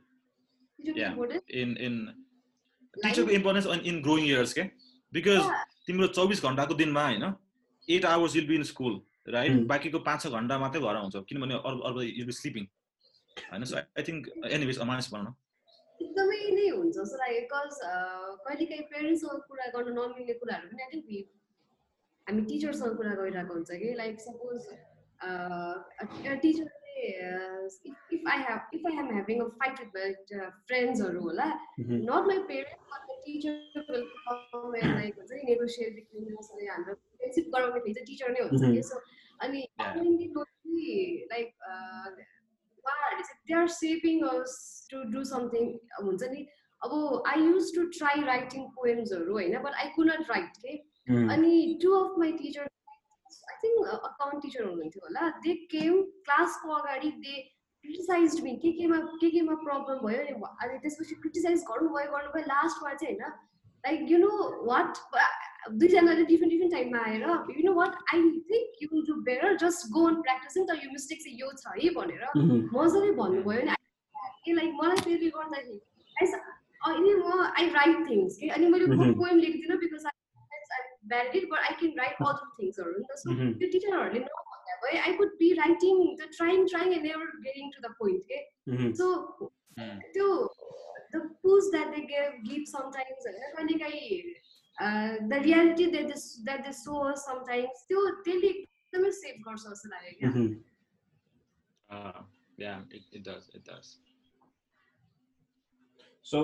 in 1.61 1.69
in 1.87 1.93
टिचरको 2.95 3.31
इम्पोर्टेन्स 3.37 3.65
इन 3.91 3.95
ग्रोइङ 4.01 4.23
इयर्स 4.25 4.53
के 4.53 4.63
बिकज. 5.13 5.41
तिम्रो 5.87 6.07
चौबिस 6.07 6.39
घन्टाको 6.43 6.73
दिनमा 6.81 7.03
होइन? 7.05 7.25
Eight 7.87 8.05
hours 8.05 8.35
will 8.35 8.47
be 8.47 8.55
in 8.55 8.63
school 8.71 8.93
right. 9.27 9.51
बाँकीको 9.67 9.99
पाँच 10.07 10.21
छ 10.23 10.31
घन्टा 10.39 10.59
मात्रै 10.63 10.81
घर 10.81 10.95
आउँछ 11.01 11.15
किनभने 11.29 11.55
अरू 11.67 11.77
अरू 11.89 11.99
युल 12.01 12.27
बी 12.31 12.35
स्लिपिङ 12.39 12.63
होइन? 13.51 13.63
सो 13.65 13.75
आई 13.75 14.03
थिङ्क 14.07 14.31
एनिवेज 14.55 14.79
अमाइस 14.87 15.11
भनौँ 15.11 15.25
न। 15.27 15.35
एकदमै 15.99 16.39
नै 16.55 16.67
हुन्छ 16.69 16.95
जस्तो 16.95 17.15
लाग्यो 17.23 17.43
बिकज 17.43 17.71
कहिलेकाहीँ 18.47 18.85
पेरेन्ट्ससँग 18.95 19.43
कुरा 19.51 19.67
गर्न 19.75 19.89
नमिल्ने 19.99 20.33
कुराहरू 20.39 20.65
पनि 20.71 20.81
आई 20.83 20.89
थिङ्क 20.95 21.05
हामी 22.27 22.41
टिचरसँग 22.41 22.95
कुरा 22.97 23.13
गरिरहेको 23.15 23.53
हुन्छ 23.53 23.71
कि 23.81 23.93
लाइक 24.01 24.19
सपोज 24.21 24.67
टिचरले 26.41 27.07
if 28.15 28.27
I 28.31 28.39
have 28.47 28.61
if 28.73 28.85
I 28.87 28.97
am 28.97 29.11
having 29.13 29.41
a 29.41 29.47
fight 29.61 29.79
with 29.79 30.33
my 30.33 30.49
फ्रेन्ड्सहरू 30.67 31.21
होला 31.21 31.47
mhm. 31.79 32.05
but 32.91 33.01
the 33.07 33.17
teacher 33.25 33.55
will 33.89 34.05
come 34.25 34.75
and 34.81 34.95
like 34.99 35.15
हुन्छ 35.17 35.31
नि 35.31 35.55
between 35.97 36.37
us 36.39 36.51
अनि 36.51 36.67
हाम्रो 36.67 36.93
फ्रेन्डसिप 36.93 37.49
गराउने 37.55 37.79
फेरि 37.79 38.05
टिचर 38.05 38.31
नै 38.31 38.41
हुन्छ 38.41 38.63
कि 38.75 38.81
सो 38.83 39.01
अनि. 39.39 39.61
लाइक 41.31 41.47
उहाँहरूले 42.85 43.23
चाहिँ 43.23 43.41
they 43.47 43.53
are 43.53 43.67
shaping 43.67 44.23
us 44.29 44.53
to 44.91 45.03
do 45.15 45.23
something 45.33 45.73
हुन्छ 46.03 46.23
नि 46.35 46.47
अब 46.81 46.93
I 47.27 47.41
used 47.41 47.75
to 47.75 47.83
try 47.97 48.23
writing 48.31 48.69
पोएम्सहरू 48.79 49.33
होइन 49.33 49.59
but 49.63 49.73
I 49.83 49.87
could 49.95 50.11
not 50.11 50.31
write 50.31 50.57
के. 50.65 50.77
अनि 51.07 51.79
two 51.83 51.91
of 51.99 52.17
my 52.19 52.31
teacher 52.41 52.67
I 53.51 53.55
think 53.63 53.87
account 54.09 54.41
teacher 54.43 54.63
हुनुहुन्थ्यो 54.65 55.01
होला। 55.05 55.29
दे 55.45 55.53
केम 55.71 56.01
क्लासको 56.27 56.73
अगाडि 56.73 57.11
दे 57.25 57.35
क्रिटिसाइज 57.85 58.41
मी 58.43 58.55
के 58.63 58.71
केमा 58.79 58.97
के 59.21 59.29
केमा 59.35 59.53
प्रब्लम 59.63 60.05
भयो 60.07 60.19
अनि 60.21 60.33
अनि 60.65 60.77
त्यसपछि 60.81 61.15
क्रिटिसाइज 61.21 61.63
गर्नुभयो 61.69 62.11
गर्नुभयो 62.11 62.45
लास्टमा 62.51 62.93
चाहिँ 62.93 63.15
होइन 63.15 63.33
लाइक 63.83 64.11
यु 64.11 64.17
नो 64.17 64.29
वाट 64.69 64.97
दुईजनाले 65.81 66.23
डिफ्रेन्ट 66.31 66.51
डिफ्रेन्ट 66.53 66.73
टाइममा 66.73 66.99
आएर 67.05 67.23
you 67.57 67.63
know 67.69 67.73
what 67.79 67.95
I 68.13 68.21
think 68.51 68.83
you 68.83 69.01
do 69.09 69.15
better 69.29 69.57
just 69.65 69.89
go 69.97 70.05
on 70.09 70.21
practicing 70.27 70.67
तर 70.71 70.83
यो 70.85 70.91
मिस्टेक 70.97 71.23
चाहिँ 71.23 71.37
यो 71.39 71.51
छ 71.63 71.73
है 71.77 71.89
भनेर 71.97 72.23
Mhm. 72.35 72.61
मजाले 72.77 73.11
भन्नुभयो 73.21 73.61
नि 73.65 74.53
लाइक 74.59 74.71
मलाई 74.81 75.03
त्यसले 75.07 75.29
गर्दाखेरि 75.39 75.77
अनि 76.89 77.11
म 77.15 77.41
आई 77.57 77.69
राइट 77.73 77.99
थिङ्स 78.09 78.37
कि? 78.37 78.47
अनि 78.49 78.67
मैले 78.69 78.85
Mhm. 78.93 79.13
Poem 79.17 79.37
लेख्दिनँ 79.39 79.77
because 79.85 80.05
I 81.10 81.10
bad 81.12 81.36
it 81.36 81.48
but 81.50 81.58
I 81.68 81.74
can 81.80 81.98
write 82.00 82.22
other 82.30 82.48
थिङ्सहरू 82.60 82.92
नि 82.98 83.04
त 83.10 83.18
सो 83.22 83.30
Mhm. 83.34 83.52
त्यो 83.58 83.68
टिचरहरूले 83.72 84.20
नभन्दा 84.26 84.76
भए 84.84 84.98
I 85.06 85.12
could 85.20 85.36
be 85.42 85.52
writing 85.60 86.00
the 86.20 86.28
trying 86.38 86.66
trying 86.72 86.92
and 86.92 87.06
never 87.06 87.36
getting 87.48 87.70
to 87.76 87.82
the 87.88 87.92
point 88.00 88.24
के 88.32 88.40
Mhm. 88.72 88.92
सो 89.00 89.10
त्यो 90.14 90.28
the 91.14 91.22
push 91.42 91.70
that 91.72 91.94
they 91.96 92.00
gave 92.14 92.38
give 92.48 92.64
sometimes 92.72 93.26
होइन 93.26 93.52
कहिलेकाहीँ 93.56 95.28
the 95.28 95.42
reality 95.44 95.86
that 95.90 96.06
this 96.12 96.24
that 96.44 96.64
they 96.66 96.72
so 96.78 97.02
sometimes 97.26 97.84
त्यो 97.88 98.06
त्यसले 98.24 98.48
एकदमै 98.48 99.10
सेभ 99.20 99.42
गर्छ 99.48 99.62
जस्तो 99.68 99.88
लाग्यो 99.94 100.18
क्या 100.18 100.30
Mhm. 100.30 100.48
yeah 102.58 102.76
it, 102.96 103.02
it 103.12 103.22
does 103.24 103.48
it 103.56 103.64
does 103.70 103.88
So 106.26 106.38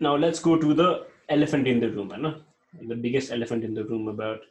now 0.00 0.12
let's 0.16 0.40
go 0.40 0.52
to 0.62 0.74
the 0.74 0.86
elephant 1.28 1.68
in 1.72 1.80
the 1.82 1.88
room, 1.90 2.08
होइन 2.10 2.24
the 2.72 2.96
biggest 2.96 3.32
elephant 3.32 3.64
in 3.64 3.74
the 3.74 3.84
room 3.84 4.08
about 4.08 4.42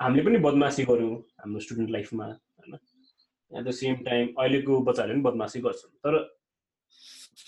हामीले 0.00 0.22
पनि 0.24 0.38
बदमासी 0.46 0.84
गऱ्यौँ 0.84 1.12
हाम्रो 1.40 1.60
स्टुडेन्ट 1.66 1.90
लाइफमा 1.90 2.26
होइन 2.26 2.74
एट 2.74 3.64
द 3.66 3.70
सेम 3.80 3.94
टाइम 4.08 4.32
अहिलेको 4.38 4.80
बच्चाहरूले 4.88 5.14
पनि 5.16 5.22
बदमासी 5.28 5.60
गर्छन् 5.66 5.94
तर 6.06 6.18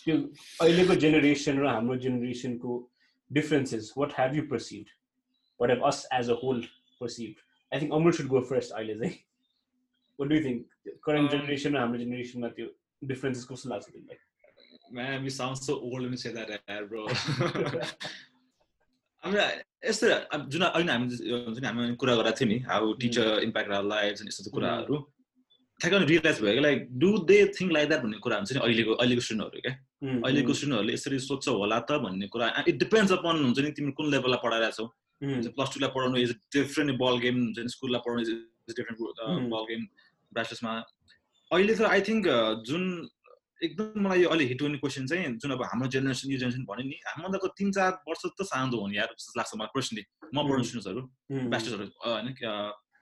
त्यो 0.05 0.16
अहिलेको 0.62 0.94
जेनेरेसन 1.05 1.59
र 1.59 1.66
हाम्रो 1.68 1.97
जेनेरेसनको 2.05 2.77
differences 3.31 3.92
what 3.99 4.12
have 4.18 4.37
you 4.37 4.44
perceive 4.53 4.94
what 5.61 5.71
have 5.71 5.83
us 5.90 6.07
as 6.21 6.31
a 6.31 6.38
whole 6.44 6.62
perceive 7.01 7.42
I 7.73 7.81
think 7.81 7.92
Amar 8.01 8.12
should 8.21 8.33
go 8.37 8.40
first 8.53 8.73
अहिले 8.79 8.94
चाहिँ 9.03 9.18
what 10.18 10.29
do 10.31 10.40
think 10.47 10.97
current 11.09 11.29
Um, 11.29 11.35
generation 11.37 11.75
र 11.75 11.79
हाम्रो 11.79 11.99
जेनेरेसनमा 11.99 12.49
त्यो 12.57 12.66
डिफरेन्सेस 13.12 13.44
कस्तो 13.53 13.71
लाग्छ 13.75 13.87
तिमीलाई 13.90 14.25
Man, 14.90 15.23
we 15.23 15.31
sound 15.31 15.59
so 15.59 15.75
old 15.75 16.01
when 16.01 16.12
you 16.12 16.16
say 16.16 16.33
that, 16.33 16.51
eh, 16.66 16.81
bro. 16.83 17.07
I 19.25 19.31
mean, 19.31 19.40
यस्तो 19.84 20.08
जुन 20.50 20.62
अहिले 20.63 20.91
हामी 20.91 21.06
हुन्छ 21.32 21.60
नि 21.60 21.67
हामी 21.67 21.96
कुरा 22.02 22.13
गरेको 22.15 22.38
थियौँ 22.39 22.50
नि 22.52 22.58
how 22.69 22.93
teacher 23.02 23.28
impact 23.48 23.72
our 23.72 23.86
life 23.88 24.22
यस्तो 24.24 24.52
कुराहरू 24.56 24.98
ठ्याक्कै 25.80 26.00
रियलाइज 26.06 26.38
भयो 26.41 26.54
कि 26.54 26.62
like 26.67 26.80
do 27.02 27.10
they 27.30 27.38
think 27.58 27.72
like 27.74 27.88
that 27.89 28.02
भन्ने 28.04 28.17
कुरा 28.26 28.36
हुन्छ 28.38 28.52
नि 28.54 28.60
अहिलेको 28.67 28.93
अहिलेको 28.96 29.22
स्टुडेन्टहरू 29.28 29.62
क्या? 29.65 29.74
अहिलेको 30.26 30.54
स्टुडेन्टहरूले 30.60 30.93
यसरी 30.93 31.19
सोध्छ 31.28 31.48
होला 31.60 31.80
त 31.89 31.98
भन्ने 32.06 32.28
कुरा 32.36 32.48
इट 32.67 32.78
डिपेन्ड्स 32.84 33.12
अपन 33.17 33.43
हुन्छ 33.46 33.60
नि 33.60 33.72
तिमी 33.80 33.91
कुन 34.00 34.12
लेभललाई 34.13 34.39
पढाइरहेछौ 34.46 34.86
mm, 35.22 35.48
प्लस 35.58 35.69
टूलाई 35.74 35.91
पढाउनु 35.96 36.17
इज 36.26 36.32
डिफ्रेन्ट 36.58 36.98
बल 37.04 37.17
गेम 37.26 37.36
हुन्छ 37.43 37.60
नि 37.60 37.74
स्कुललाई 37.76 38.02
पढाउनु 38.06 38.22
इज 38.24 38.32
डिफ्रेन्ट. 38.72 39.00
बल 39.54 39.63
गेम 39.72 39.82
ब्याचलर्समा 40.32 40.74
अहिले 41.52 41.74
त 41.76 41.82
आई 41.89 42.02
थिङ्क 42.10 42.26
जुन 42.69 42.84
एकदम 43.63 43.99
मलाई 44.06 44.21
यो 44.21 44.30
अहिले 44.30 44.45
हिट 44.52 44.62
हुने 44.62 44.78
क्वेसन 44.84 45.06
चाहिँ 45.08 45.28
जुन 45.41 45.52
अब 45.56 45.63
हाम्रो 45.71 45.88
जेनेरेसन 45.95 46.32
यो 46.32 46.38
जेनेरेसन 46.43 46.63
भन्यो 46.69 46.86
नि 46.88 46.97
हामीभन्दाको 47.08 47.47
तिन 47.60 47.71
चार 47.78 47.91
वर्ष 48.08 48.23
त 48.38 48.47
सानो 48.52 48.78
हो 48.78 48.88
नि 48.88 48.97
यार 48.97 49.10
जस्तो 49.17 49.39
लाग्छ 49.39 49.52
मलाई 49.60 49.71
पर्सनली 49.76 50.04
म 50.36 50.38
पढ्ने. 50.47 50.63
स्टुडेन्ट्सहरू 50.69 51.02
ब्याचलर्सहरू 51.52 51.91
होइन 52.04 52.28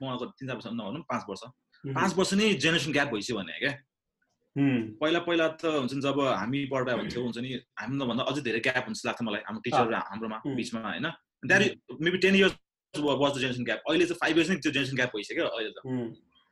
उहाँको 0.02 0.24
तिन 0.38 0.46
चार 0.48 0.56
वर्ष 0.56 0.66
नभनौँ 0.72 1.04
पाँच 1.10 1.22
वर्ष। 1.28 1.42
पाँच 1.84 2.10
वर्ष 2.18 2.34
नै 2.38 2.46
जेनेरेसन 2.62 2.92
ग्याप 2.92 3.08
भइसक्यो 3.14 3.36
भने 3.38 3.58
क्या। 3.62 3.72
पहिला 5.02 5.20
पहिला 5.26 5.46
त 5.60 5.64
हुन्छ 5.82 5.92
नि 5.96 6.00
जब 6.06 6.18
हामी 6.20 6.58
पढ्दा 6.72 6.92
हुन्थ्यो 7.00 7.20
हुन्छ 7.22 7.38
नि 7.42 7.50
हामीभन्दा 7.80 8.04
भन्दा 8.10 8.22
अझै 8.30 8.42
धेरै 8.46 8.60
ग्याप 8.66 8.84
हुन्छ 8.86 9.00
लाग्छ 9.08 9.20
मलाई 9.28 9.42
हाम्रो 9.48 9.62
टिचर 9.66 9.86
र 9.90 9.94
हाम्रोमा. 10.10 10.38
बिचमा 10.58 10.80
होइन। 10.88 11.06
That 11.48 11.62
maybe 12.04 12.18
ten 12.24 12.34
years 12.36 12.54
was 12.94 13.32
the 13.32 13.38
generation 13.42 13.64
gap 13.64 13.80
अहिले 13.88 14.04
चाहिँ 14.06 14.20
फाइभ 14.22 14.34
इयर्स 14.36 14.50
नै 14.50 14.56
त्यो 14.62 14.72
जेनेरेसन 14.76 14.96
ग्याप 15.00 15.10
भइसक्यो 15.16 15.46
अहिले 15.48 15.72
त। 15.72 15.80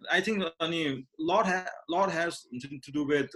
आई 0.01 0.21
थिङ्क 0.27 0.39
अनि 0.65 0.81
लट 1.29 1.47
ह्या 1.47 1.61
लट 1.93 2.09
हेज 2.17 2.33
हुन्छ 2.51 2.65
नि 2.73 2.79
to 2.85 2.91
do 2.97 3.03
with 3.13 3.29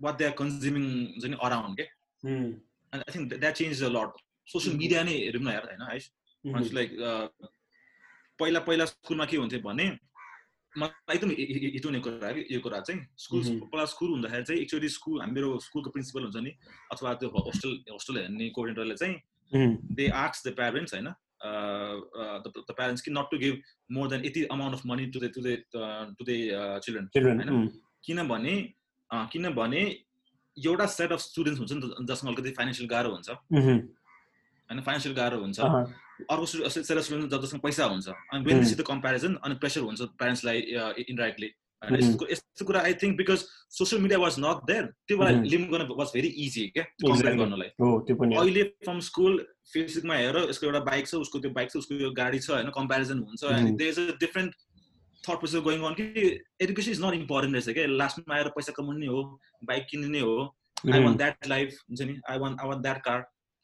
what 0.00 0.18
they 0.18 0.24
are 0.24 0.34
consuming 0.40 0.84
हुन्छ 1.12 1.24
नि 1.34 1.36
अराउन्ड 1.46 1.76
के 1.80 1.86
mm, 2.22 2.48
अनि 2.92 3.02
I 3.06 3.14
think 3.14 3.34
that 3.34 3.54
change 3.60 3.82
a 3.84 3.88
lot 3.96 4.20
social 4.48 4.76
media 4.82 5.02
नै 5.04 5.16
हेरौँ 5.20 5.42
न 5.42 5.54
यार 5.56 5.64
होइन 5.70 5.82
है 5.90 5.98
mm, 5.98 6.74
लाइक 6.74 6.90
पहिला 8.38 8.60
पहिला 8.68 8.84
स्कुलमा 8.92 9.24
के 9.30 9.36
हुन्थ्यो 9.36 9.60
भने 9.62 9.86
मलाई 10.74 11.16
एकदम 11.16 11.30
हिट 11.74 11.86
हुने 11.86 12.00
कुरा 12.06 12.30
कि 12.32 12.42
यो 12.54 12.60
कुरा 12.64 12.80
चाहिँ 12.88 13.00
स्कुल 13.18 13.40
Mhm. 13.42 13.60
पहिला 13.70 13.84
स्कुल 13.92 14.10
हुँदाखेरि 14.10 14.44
चाहिँ 14.48 14.60
एकचोटि 14.62 14.88
स्कुल 14.96 15.20
हामी 15.20 15.32
मेरो 15.34 15.48
स्कुलको 15.66 15.90
प्रिन्सिपल 15.90 16.22
हुन्छ 16.26 16.42
नि 16.46 16.52
अथवा 16.92 17.14
त्यो 17.22 17.28
होस्टेल 17.36 17.72
होस्टेल 17.90 18.16
हेर्ने 18.18 18.48
कोअर्डिनेटरले 18.58 18.94
चाहिँ 19.02 19.16
mm, 19.52 19.74
दे 19.98 20.08
आक्स 20.24 20.46
द 20.46 20.54
प्यारेन्ट्स 20.60 20.94
होइन 20.94 21.08
द 22.44 22.74
प्यारेन्ट्स 22.78 23.02
कि 23.02 23.10
not 23.10 23.30
to 23.30 23.38
give 23.38 23.54
more 23.90 24.08
than 24.08 24.24
यति 24.24 24.44
amount 24.54 24.76
of 24.76 24.86
money 24.86 25.06
to 25.16 25.20
the 25.20 25.32
to 25.34 25.40
the 25.42 25.56
to 26.18 26.24
the 26.24 26.30
children 26.84 27.08
होइन? 27.40 27.50
mm, 27.50 27.68
किनभने 28.04 28.54
किनभने 29.10 29.82
एउटा 30.56 30.86
सेट 30.96 31.12
अफ 31.12 31.20
स्टुडेन्ट्स 31.20 31.60
हुन्छ 31.60 31.72
नि 31.72 31.80
त 31.80 32.06
जसमा 32.10 32.30
अलिकति 32.30 32.50
फाइनेन्सियल 32.58 32.88
गाह्रो 32.88 33.10
हुन्छ 33.10 33.28
होइन 33.30 34.80
फाइनेन्सियल 34.88 35.14
गाह्रो 35.14 35.38
हुन्छ 35.40 35.60
अर्को 35.60 36.46
सेट 36.46 36.96
अफ 36.98 37.04
स्टुडेन्ट 37.04 37.34
जसमा 37.34 37.60
पैसा 37.68 37.84
हुन्छ 37.94 38.08
अनि 38.08 38.74
द 38.74 38.84
कम्पेरिजन 38.90 39.34
अनि 39.44 39.54
प्रेसर 39.64 39.80
हुन्छ 39.88 40.00
प्यारेन्ट्सलाई 40.18 40.58
इन्डाइरेक्टली. 41.08 41.50
यस्तो 41.82 42.26
यस्तो 42.30 42.64
कुरा 42.66 42.80
I 42.82 42.94
think 43.00 43.16
because 43.16 43.42
social 43.78 44.00
media 44.02 44.18
was 44.18 44.34
not 44.44 44.64
there 44.66 44.84
त्यो 45.08 45.18
बेला. 45.18 45.30
लिमिट 45.42 45.70
गर्न 45.70 45.86
वाज 45.98 46.08
भेरी 46.14 46.28
इजी 46.44 46.66
क्या 46.74 46.84
कम्पेयर. 46.84 47.36
गर्नलाई। 47.36 47.68
अहिले 48.38 48.62
फ्रम 48.84 48.98
स्कुल 49.08 49.38
फेसबुकमा 49.72 50.14
हेर 50.14 50.36
यसको 50.48 50.66
एउटा 50.66 50.80
बाइक 50.90 51.06
छ 51.06 51.14
उसको 51.24 51.38
त्यो 51.38 51.50
बाइक 51.58 51.70
छ 51.70 51.76
उसको 51.76 51.94
यो 52.02 52.10
गाडी 52.18 52.38
छ 52.38 52.50
होइन 52.50 52.70
कम्पेरिजन 52.78 53.18
हुन्छ 53.28 53.44
Mhm. 53.44 53.76
There 53.78 53.88
is 53.90 53.98
a 54.00 54.16
different 54.20 54.54
thought 55.23 55.37
process 55.41 55.61
going 55.67 55.83
on 55.89 55.93
कि 55.99 56.23
एडुकेसन 56.61 56.91
इज 56.91 57.01
नट 57.03 57.13
इम्पोर्टेन्ट 57.13 57.55
रहेछ 57.55 57.75
क्या 57.77 57.85
लास्टमा 58.01 58.35
आएर 58.35 58.49
पैसा 58.57 58.71
कमाउने 58.79 59.07
हो 59.15 59.21
बाइक 59.71 59.85
किन्ने 59.91 60.07
नै 60.17 60.25
हो 60.27 60.35
I 60.43 60.91
Mhm, 60.91 61.03
want 61.03 61.17
that 61.17 61.47
life 61.47 61.75
हुन्छ 61.89 62.01
नि 62.07 62.13
I 62.29 62.37
want 62.39 62.61
I 62.61 62.67
want 62.69 62.81
that 62.83 62.97
car 63.03 63.19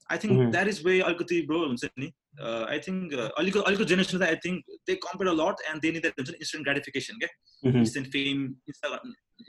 I 0.09 0.17
think 0.17 0.33
Mhm. 0.33 0.51
That 0.51 0.67
is 0.73 0.77
way 0.85 0.99
अलिकति 1.07 1.41
ब्रो 1.47 1.59
हुन्छ 1.65 1.89
नि 2.03 2.07
आई 2.43 2.79
थिङ्क 2.85 3.13
अलिक 3.41 3.57
अलिकति 3.63 3.85
generation 3.91 4.23
I 4.27 4.35
think 4.45 4.77
they 4.87 4.95
compare 5.07 5.31
a 5.31 5.33
lot 5.39 5.65
and 5.71 5.81
they 5.87 5.91
need 5.97 6.05
हुन्छ 6.19 6.29
नि 6.29 6.37
इन्स्टेन्ट 6.45 6.65
ग्राटिफिकेसन 6.69 7.19
क्या 7.23 7.29
mhm, 7.63 7.77
इन्स्टेन्ट 7.81 8.07
फेम 8.15 8.45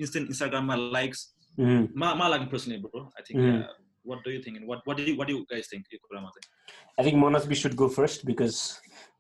इन्स्टेन्ट 0.01 0.27
इन्स्टाग्राममा 0.27 0.77
likes 0.99 1.23
mhm. 1.61 1.87
मा 2.05 2.15
मा 2.23 2.29
लाग्ने 2.35 2.51
personally 2.57 2.79
bro 2.89 3.05
I 3.05 3.23
Mhm. 3.23 3.31
Think 3.31 3.79
what 4.11 4.25
do 4.25 4.31
you 4.35 4.41
think 4.49 4.67
what 4.73 4.89
what 4.89 5.01
do 5.07 5.15
what 5.23 5.29
do 5.29 5.39
guys 5.55 5.73
think 5.73 5.95
यो 5.95 5.99
कुरामा 6.09 6.31
चाहिँ 6.37 6.49
I 6.99 7.03
think 7.07 7.17
Monasbi 7.25 7.57
should 7.63 7.77
go 7.81 7.87
first 7.99 8.27
because 8.33 8.57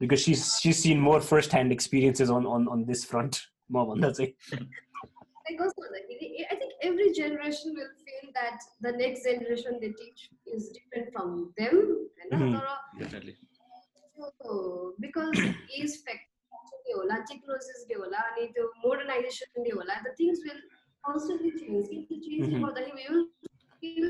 because 0.01 0.21
she's 0.27 0.43
she's 0.61 0.79
seen 0.85 1.01
more 1.01 1.21
first-hand 1.21 1.73
experiences 1.79 2.31
on 2.31 2.47
on 2.47 2.69
on 2.69 2.85
this 2.93 3.05
front. 3.05 3.41
म 3.73 3.85
भन्दा 3.89 4.11
चाहिँ 4.19 4.33
Like 5.45 5.59
कस्तो 5.61 5.83
भन्दाखेरि 5.83 6.47
I 6.53 6.57
think 6.61 6.73
every 6.89 7.09
generation 7.19 7.77
will 7.79 7.93
feel 8.07 8.27
that 8.39 8.59
the 8.87 8.93
next 9.03 9.25
generation 9.29 9.79
they 9.85 9.91
teach 10.01 10.21
is 10.57 10.67
different 10.77 11.13
from 11.15 11.31
them 11.61 11.77
होइन 12.19 12.35
Mhm. 12.39 12.57
तर 12.57 12.67
definitely 12.99 13.33
त्यो 14.17 15.25
as 15.83 15.97
फ्याक्टरले 16.05 16.93
होला 16.99 17.17
टेक्नोलोजिसले 17.31 17.95
होला 18.03 18.19
अनि 18.31 18.47
त्यो 18.57 18.65
मोडर्नाइजेसनले 18.87 19.71
होला 19.79 19.95
the 20.07 20.15
things 20.21 20.43
will 20.47 20.61
constantly 21.05 21.51
change 21.61 21.89
कि 21.89 22.03
त्यो 22.09 22.19
चेन्जले 22.25 22.57
Mhm. 22.57 22.67
गर्दाखेरि 22.67 23.05
विल 23.09 24.09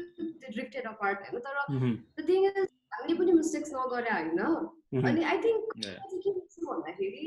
ड्रिफ्टेड 0.57 0.87
अपार्ट 0.95 1.19
होइन 1.31 1.41
तर 1.47 1.57
Mhm. 1.77 1.93
द 2.19 2.29
थिङ 2.29 2.47
इज 2.51 2.69
हामीले 2.97 3.19
पनि 3.19 3.33
मिस्टेक्स 3.41 3.71
नगरे 3.75 4.11
होइन 4.19 4.41
Mhm. 4.41 4.84
अनि 5.11 5.25
आई 5.33 5.39
थिङ्क 5.47 5.75
Yeah. 5.81 5.97
चाहिँ 6.11 6.21
के 6.23 6.31
बुझ्छु 6.37 6.67
भन्दाखेरि 6.67 7.27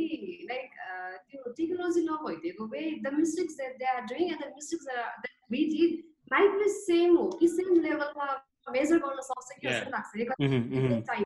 लाइक 0.49 0.71
त्यो 1.30 1.52
टेक्नोलोजी 1.60 2.02
नभइदिएको 2.08 2.67
भए 2.73 2.86
the 3.06 3.13
mistakes 3.19 3.56
that 3.62 3.78
they 3.84 3.86
are 3.95 4.02
doing 4.13 4.32
and 4.34 4.43
the 4.45 4.52
mistakes 4.56 4.86
that 4.89 5.30
we 5.52 5.62
did 5.76 6.02
might 6.34 6.58
be 6.63 6.69
same 6.80 7.15
हो 7.17 7.28
कि 7.39 7.47
सेम 7.58 7.73
लेभलमा 7.86 8.28
मेजर 8.78 8.99
गर्न 9.06 9.21
सक्छ 9.30 9.47
कि 9.60 9.67
Yeah. 9.67 9.80
जस्तो 9.80 9.91
लाग्छ 9.95 10.41
Mhm. 10.47 10.62
Mhm. 10.82 11.02
टाइम 11.12 11.23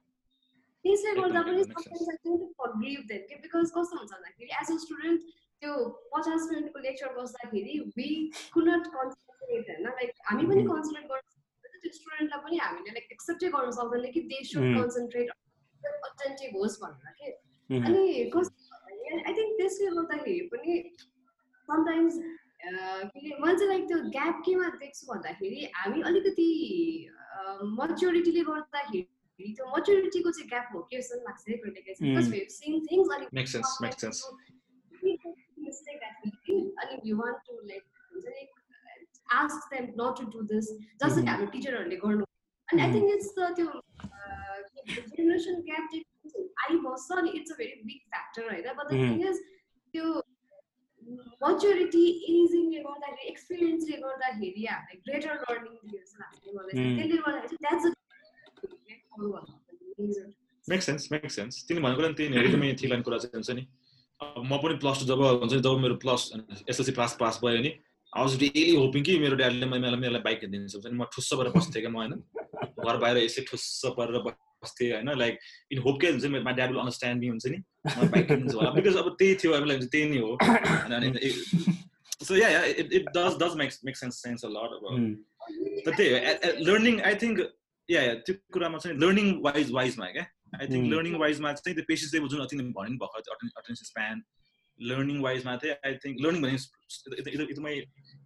त्यसले 0.85 1.13
गर्दा 1.15 1.39
एकदम, 1.39 1.43
पनि 1.43 1.61
एकदम 1.61 1.73
makes 1.73 1.83
sense. 1.83 1.97
sometimes 1.97 2.09
I 2.11 2.17
tend 2.23 2.39
to 2.41 2.47
forgive 2.61 3.01
them 3.11 3.23
कि 3.29 3.35
बिकज 3.45 3.71
कस्तो 3.77 3.97
हुन्छ 3.97 4.11
भन्दाखेरि 4.13 4.51
एज 4.61 4.71
अ 4.71 4.77
स्टुडेन्ट 4.85 5.21
त्यो 5.61 5.73
पचास 6.15 6.47
मिनटको 6.51 6.79
लेक्चर 6.87 7.13
बस्दाखेरि 7.17 7.79
वी 7.97 8.09
कुनट 8.53 8.87
कन्सन्ट्रेट 8.95 9.69
होइन 9.69 9.83
लाइक 9.89 10.11
हामी 10.29 10.45
पनि 10.51 10.61
Mhm. 10.63 10.69
कन्सन्ट्रेट 10.73 11.07
गर्न 11.11 11.27
सक्दैन 11.33 11.79
त्यो 11.83 11.91
स्टुडेन्टलाई 11.99 12.41
पनि 12.47 12.57
हामीले 12.65 12.93
लाइक 12.99 13.11
एक्सेप्टै 13.17 13.49
गर्न 13.57 13.71
सक्दैन 13.79 14.11
कि 14.17 14.21
they 14.33 14.43
should 14.53 14.63
Mhm. 14.63 14.77
concentrate 15.82 16.04
attentive 16.10 16.56
होस् 16.62 16.78
भनेर 16.82 17.12
के. 17.20 17.30
अनि 17.70 18.02
आई 19.28 19.32
थिङ्क 19.38 19.52
त्यसले 19.58 19.88
गर्दाखेरि 19.96 20.40
पनि 20.52 20.74
समटाइम्स 21.68 22.16
मैले 23.42 23.54
चाहिँ 23.58 23.68
लाइक 23.68 23.84
त्यो 23.88 23.98
ग्याप 24.16 24.42
केमा 24.46 24.68
देख्छु 24.82 25.06
भन्दाखेरि 25.12 25.64
हामी 25.78 26.02
अलिकति 26.10 26.48
मच्योरिटीले 27.80 28.42
गर्दाखेरि 28.50 29.52
त्यो 29.56 29.64
मच्योरिटीको 29.76 30.30
चाहिँ 30.30 30.48
ग्याप 30.52 30.68
हो 30.74 30.82
कि 30.90 30.96
जस्तो 30.98 31.16
लाग्छ 31.28 31.42
है 31.48 31.56
कहिले 31.62 31.80
काहीँ 31.80 32.14
बिकज. 32.14 32.30
वी 32.32 32.40
सिङ 32.58 32.80
थिङ्स 32.90 33.08
अलिक 33.16 33.28
Makes 33.38 33.52
sense, 33.56 33.70
makes 33.86 34.00
sense. 34.06 34.20
mistake 35.64 36.00
that 36.02 36.14
we 36.24 36.30
did 36.46 36.64
and 36.82 37.02
we 37.04 37.12
want 37.22 37.38
to 37.48 37.54
like 37.70 37.86
हुन्छ 38.12 38.26
नि 38.36 38.42
ask 39.40 39.70
them 39.74 39.86
not 40.00 40.16
to 40.20 40.24
do 40.34 40.40
this 40.52 40.66
जस्तो 41.02 41.14
कि 41.16 41.22
Mhm. 41.22 41.28
हाम्रो 41.28 41.46
टिचरहरूले 41.52 41.96
गर्नु 42.04 42.24
अनि 42.68 42.82
आई. 42.82 42.92
थिङ्क 42.94 43.14
इट्स 43.14 43.28
त्यो 43.38 43.66
जेनेरेसन 44.88 45.56
ग्याप 45.68 45.84
आइबस्छ 46.66 47.08
अनि 47.18 47.30
it's 47.38 47.50
a 47.52 47.56
very 47.58 47.74
big 47.88 48.00
factor 48.12 48.42
होइन 48.50 48.66
बट 48.78 48.86
द. 48.86 48.90
थिङ 48.92 49.20
इज 49.30 49.36
त्यो 49.94 50.06
मच्योरिटी 51.42 52.04
एजिङले 52.32 52.80
गर्दाखेरि 52.88 53.28
एक्सपिरियन्सले 53.30 53.96
गर्दाखेरि 54.02 54.62
हामीलाई 54.66 54.96
ग्रेटर 55.06 55.34
लर्निङ 55.42 55.74
दियो 55.90 56.00
जस्तो 56.02 56.16
लाग्छ 56.22 56.36
मलाई 56.56 56.72
चाहिँ। 56.76 56.92
त्यसले 56.98 57.16
गर्दाखेरि 57.26 57.58
that's 57.64 57.84
make 60.64 60.82
sense 60.82 61.02
make 61.12 61.30
sense 61.36 61.64
तिमी 61.68 61.80
भनेको 61.86 62.00
नि 62.02 62.14
त्यही 62.18 62.28
एकदमै 62.42 62.68
ठिक 62.82 62.90
लाइन 62.90 63.02
कुरा 63.08 63.18
चाहिँ 63.24 63.34
हुन्छ 63.34 63.50
नि 63.58 63.64
अब 64.20 64.42
म 64.44 64.58
पनि 64.62 64.74
प्लस 64.82 64.96
टू 65.00 65.06
जब 65.06 65.18
हुन्छ 65.22 65.52
नि 65.52 65.60
जब 65.66 65.80
मेरो 65.84 65.96
प्लस 66.04 66.22
एसएलसी 66.68 66.92
पास 67.00 67.16
पास 67.20 67.40
भयो 67.44 67.62
नि 67.66 67.72
आई 68.12 68.22
वाज 68.22 68.32
रियली 68.42 68.74
होपिङ 68.76 69.02
कि 69.02 69.18
मेरो 69.18 69.36
ड्याडीले 69.40 69.66
मलाई 69.72 69.98
मलाई 70.04 70.22
बाइक 70.28 70.38
किनिदिन्छ 70.40 70.74
हुन्छ 70.74 70.86
नि 70.86 70.96
म 70.98 71.04
ठुस्स 71.14 71.30
भएर 71.40 71.48
बस्थेँ 71.56 71.82
क्या 71.82 71.90
म 71.90 71.96
होइन 71.96 72.12
घर 72.86 72.96
बाहिर 73.04 73.16
यसै 73.24 73.42
ठुस्स 73.50 73.92
परेर 73.98 74.18
बस्थेँ 74.62 74.90
होइन 74.92 75.10
लाइक 75.18 75.38
इन 75.72 75.78
होप 75.86 76.00
के 76.00 76.08
हुन्छ 76.08 76.24
नि 76.24 76.38
my 76.40 76.54
dad 76.54 76.70
will 76.70 76.78
understand 76.78 77.20
me 77.20 77.28
हुन्छ 77.28 77.46
नि 77.46 77.58
बाइक 78.06 78.26
किनिदिन्छ 78.28 78.54
होला 78.54 78.70
बिकज 78.78 78.96
अब 78.96 79.08
त्यही 79.18 79.34
थियो 79.42 79.52
अब 79.52 79.64
लाइक 79.66 79.82
त्यही 79.92 80.08
नै 80.10 80.18
हो 80.18 80.36
so 82.26 82.36
yeah 82.36 82.64
it 82.74 82.92
it 82.92 83.08
does 83.16 83.38
does 83.42 83.56
make 83.62 83.72
make 83.84 83.96
sense 83.96 84.22
sense 84.22 84.44
a 84.44 84.48
lot 84.56 84.78
अब 84.78 84.86
Mhm. 84.92 85.12
तर 85.86 85.94
त्यही 85.96 86.64
लर्निङ 86.66 87.00
आई 87.10 87.14
थिङ्क 87.22 87.38
या 87.88 88.02
त्यो 88.26 88.34
कुरामा 88.54 88.78
चाहिँ 88.78 88.96
लर्निङ 88.98 89.32
वाइज 89.46 89.70
वाइजमा 89.78 90.06
क्या 90.16 90.26
आई 90.60 90.66
थिङ्क 90.66 90.84
Mm. 90.84 90.92
लर्निङ 90.92 91.14
वाइजमा 91.20 91.52
चाहिँ 91.58 91.74
त्यो 91.76 91.84
पेसेन्स 91.88 92.14
लेभल 92.14 92.28
जुन 92.34 92.40
अति 92.46 92.56
नै 92.56 92.64
भन्नु 92.78 92.98
भएको 93.02 93.34
अटेन्सन 93.58 93.84
स्प्यान 93.90 94.22
लर्निङ 94.78 95.20
वाइजमा 95.22 95.56
चाहिँ 95.64 95.74
आई 95.86 95.94
थिङ्क 96.04 96.20
लर्निङ 96.26 96.42
भने 96.42 96.56
एकदमै 97.50 97.74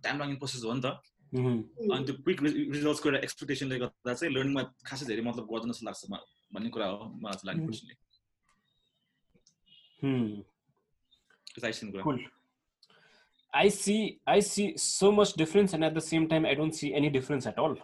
टाइम 0.04 0.18
लाग्ने 0.20 0.36
प्रोसेस 0.44 0.64
हो 0.64 0.74
नि 0.74 0.80
त 0.80 0.86
Mhm. 0.86 1.15
अनि 1.33 2.03
त्यो 2.05 2.15
क्विक 2.25 2.41
रिजल्ट्सको 2.43 3.09
एउटा 3.09 3.19
एक्सपेक्टेसनले 3.27 3.77
गर्दा 3.83 4.13
चाहिँ 4.13 4.33
लर्निङमा 4.35 4.63
खासै 4.89 5.05
धेरै 5.11 5.21
मतलब 5.29 5.45
गर्दैन 5.53 5.71
जस्तो 5.71 5.85
लाग्छ 5.89 6.09
म- 6.11 6.25
भन्ने 6.53 6.69
कुरा 6.75 6.85
हो 6.93 6.97
मलाई 7.23 7.37
चाहिँ 7.39 7.47
लाग्ने 7.49 7.63
Mm. 7.63 7.69
Personally 7.71 7.95
Hmm. 10.01 10.43
आइसिन 11.65 11.91
कुरा 11.91 12.03
Cool. 12.03 12.19
I 13.53 13.67
see 13.69 14.19
I 14.33 14.39
see 14.39 14.65
so 14.77 15.11
much 15.11 15.33
difference 15.41 15.73
and 15.77 15.83
at 15.83 15.93
the 15.93 16.01
same 16.01 16.27
time 16.33 16.45
I 16.51 16.53
don't 16.59 16.75
see 16.81 16.93
any 16.99 17.09
difference 17.09 17.45
at 17.51 17.57
all. 17.63 17.75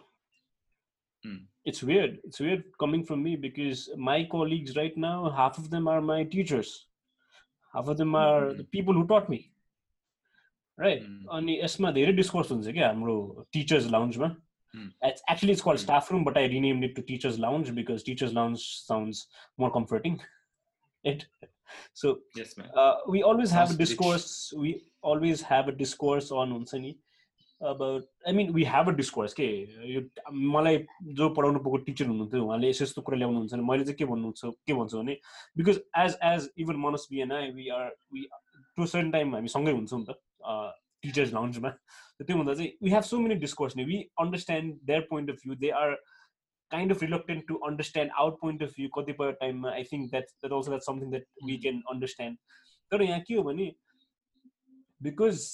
Hmm. 1.24 1.36
It's 1.64 1.82
weird. 1.82 2.18
It's 2.24 2.40
weird 2.40 2.64
coming 2.82 3.04
from 3.04 3.22
me 3.22 3.36
because 3.36 3.82
my 3.96 4.24
colleagues 4.34 4.76
right 4.76 4.96
now, 4.96 5.30
half 5.38 5.58
of 5.58 5.68
them 5.70 5.86
are 5.94 6.00
my 6.00 6.24
teachers. 6.34 6.70
Half 7.74 7.88
of 7.94 7.98
them 7.98 8.14
are 8.14 8.50
Hmm. 8.50 8.56
the 8.60 8.64
people 8.76 8.94
who 9.00 9.06
taught 9.06 9.28
me. 9.34 9.40
Right 10.79 11.27
अनि 11.31 11.59
यसमा 11.61 11.91
धेरै 11.91 12.13
discuss 12.13 12.51
हुन्छ 12.51 12.67
क्या 12.67 12.87
हाम्रो 12.87 13.15
teachers 13.53 13.89
लाउन्जमा 13.91 14.35
it's 15.07 15.23
actually 15.31 15.51
it's 15.51 15.61
called 15.61 15.79
staff 15.79 16.11
room 16.11 16.23
but 16.25 16.37
I 16.37 16.47
rename 16.47 16.83
it 16.83 16.95
to 16.95 17.01
teachers 17.07 17.39
lounge 17.39 17.69
because 17.79 18.05
teachers 18.05 18.33
lounge 18.33 18.59
sound 18.59 19.15
more 19.59 19.69
comforting 19.73 20.17
it 21.05 21.23
so 22.01 22.11
we 23.11 23.21
always 23.21 23.53
have 23.53 23.73
a 23.73 23.77
discourse 23.77 24.27
we 24.59 24.73
always 25.13 25.45
have 25.51 25.67
a 25.67 25.75
discourse 25.77 26.31
on 26.43 26.51
हुन्छ 26.51 26.75
नि 26.75 26.95
about 27.61 28.27
I 28.27 28.33
mean 28.33 28.49
we 28.53 28.63
have 28.69 28.89
a 28.89 28.91
discourse 28.95 29.33
के 29.33 29.47
यो 29.93 30.01
मलाई 30.55 30.77
जो 31.19 31.29
पढाउनु 31.37 31.59
पुगेको 31.59 31.83
teacher 31.85 32.05
हुनुहुन्थ्यो 32.07 32.43
उहाँले 32.45 32.69
यस्तो 32.69 32.83
यस्तो 32.85 33.01
कुरा 33.01 33.17
ल्याउनुहुन्छ 33.17 33.53
भने 33.53 33.63
मैले 33.69 33.83
चाहिँ 33.83 33.97
के 33.97 34.05
भन्नु 34.05 34.31
छ 34.37 34.51
के 34.67 34.73
भन्छु 34.79 34.97
भने 34.97 35.17
because 35.57 35.81
as 36.03 36.17
as 36.31 36.49
even 36.65 36.81
Manas 36.85 37.07
बिएन 37.11 37.31
I 37.31 37.49
we 37.59 37.67
are 37.77 37.95
we 38.13 38.27
to 38.77 38.85
certain 38.85 39.11
time 39.11 39.35
हामी 39.35 39.47
सँगै 39.55 39.71
हुन्छौँ 39.71 39.99
नि 39.99 40.05
त। 40.09 40.17
टिचर्स 41.02 41.32
लाउन्जमा 41.32 41.70
त्यो 42.20 42.36
हुँदा 42.36 42.54
चाहिँ 42.54 42.70
we 42.82 42.90
have 42.90 43.02
so 43.08 43.18
many 43.20 43.34
discourse 43.42 43.76
नि 43.76 43.84
we 43.84 44.02
understand 44.20 44.78
their 44.86 45.00
point 45.10 45.30
of 45.30 45.36
view 45.44 45.54
they 45.56 45.70
are 45.82 45.96
kind 46.70 46.90
of 46.90 47.00
reluctant 47.00 47.46
to 47.48 47.58
understand 47.62 48.10
our 48.20 48.32
point 48.32 48.62
of 48.62 48.74
view 48.74 48.88
कतिपय 48.96 49.32
टाइममा 49.40 49.70
I 49.72 49.84
think 49.84 50.10
that 50.10 50.24
that 50.24 50.52
also 50.52 50.70
that 50.70 50.82
something 50.82 51.10
that 51.10 51.24
we 51.44 51.56
can 51.58 51.82
understand 51.92 52.36
तर 52.92 53.02
यहाँ 53.02 53.20
के 53.28 53.34
हो 53.34 53.42
भने 53.42 53.70
because 55.00 55.44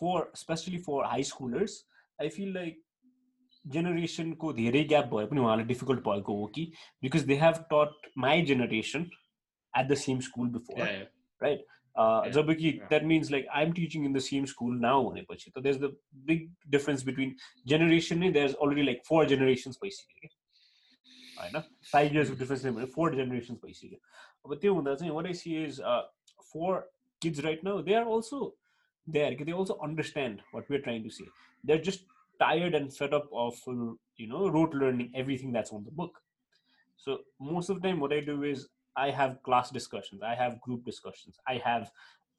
for 0.00 0.30
specially 0.36 0.78
for 0.88 1.04
high 1.06 1.22
schoolers 1.30 1.78
I 2.18 2.28
feel 2.36 2.52
like 2.54 2.82
जेनेरेसनको 3.64 4.52
धेरै 4.52 4.84
gap 4.92 5.06
भए 5.14 5.26
पनि 5.26 5.40
उहाँलाई 5.40 5.66
डिफिकल्ट 5.66 6.04
भएको 6.08 6.36
हो 6.40 6.46
कि 6.54 6.70
because 7.02 7.24
they 7.32 7.36
have 7.42 7.64
taught 7.72 8.10
my 8.26 8.42
generation 8.52 9.10
at 9.74 9.86
the 9.86 9.94
same 10.02 10.20
school 10.28 10.48
before 10.58 10.82
right? 11.40 11.64
Uh, 11.98 12.22
Yeah, 12.24 12.32
जबकि 12.34 12.70
yeah. 12.76 12.86
that 12.90 13.04
means 13.06 13.30
like 13.30 13.46
I'm 13.54 13.72
teaching 13.72 14.04
in 14.04 14.12
the 14.12 14.20
same 14.20 14.46
school 14.52 14.72
now 14.84 14.94
भनेपछि 15.02 15.52
so 15.52 15.60
there's 15.60 15.78
the 15.78 15.90
big 16.30 16.48
difference 16.74 17.04
between 17.08 17.36
generation 17.72 18.18
नै 18.20 18.30
there's 18.36 18.54
already 18.54 18.86
like 18.88 19.04
four 19.10 19.20
generations 19.32 19.78
भइसक्यो 19.84 20.24
क्या 20.24 20.30
होइन 21.42 21.62
five 21.92 22.16
years 22.18 22.32
of 22.34 22.40
difference 22.40 22.64
नै 22.64 22.72
भने 22.78 22.88
four 22.96 23.06
generations 23.20 23.62
भइसक्यो 23.66 24.00
अब 24.46 24.58
त्यो 24.64 24.74
हुँदा 24.80 24.96
चाहिँ 25.04 25.14
what 25.18 25.30
I 25.32 25.36
see 25.42 25.54
is 25.68 25.80
uh, 25.92 26.02
for 26.50 26.72
kids 27.26 27.44
right 27.48 27.64
now 27.70 27.76
they 27.90 27.96
are 28.00 28.04
also 28.16 28.42
there 29.18 29.30
they 29.44 29.56
also 29.62 29.78
understand 29.90 30.44
what 30.52 30.68
we're 30.68 30.84
trying 30.90 31.08
to 31.08 31.16
say 31.20 31.30
they're 31.62 31.86
just 31.92 32.06
tired 32.42 32.74
and 32.74 32.92
fed 33.00 33.14
up 33.14 33.28
of 33.32 33.64
uh, 33.68 33.92
you 34.22 34.28
know 34.34 34.48
rote 34.58 34.74
learning 34.84 35.10
everything 35.14 35.52
that's 35.52 35.72
on 35.78 35.84
the 35.84 35.98
book 36.02 36.22
so 36.96 37.20
most 37.40 37.70
of 37.70 37.80
the 37.80 37.88
time 37.88 38.00
what 38.00 38.12
I 38.12 38.20
do 38.20 38.42
is 38.42 38.68
I 38.99 39.11
have 39.11 39.41
class 39.43 39.69
discussions, 39.71 40.21
I 40.21 40.35
have 40.35 40.61
group 40.61 40.85
discussions, 40.85 41.37
I 41.47 41.61
have 41.63 41.91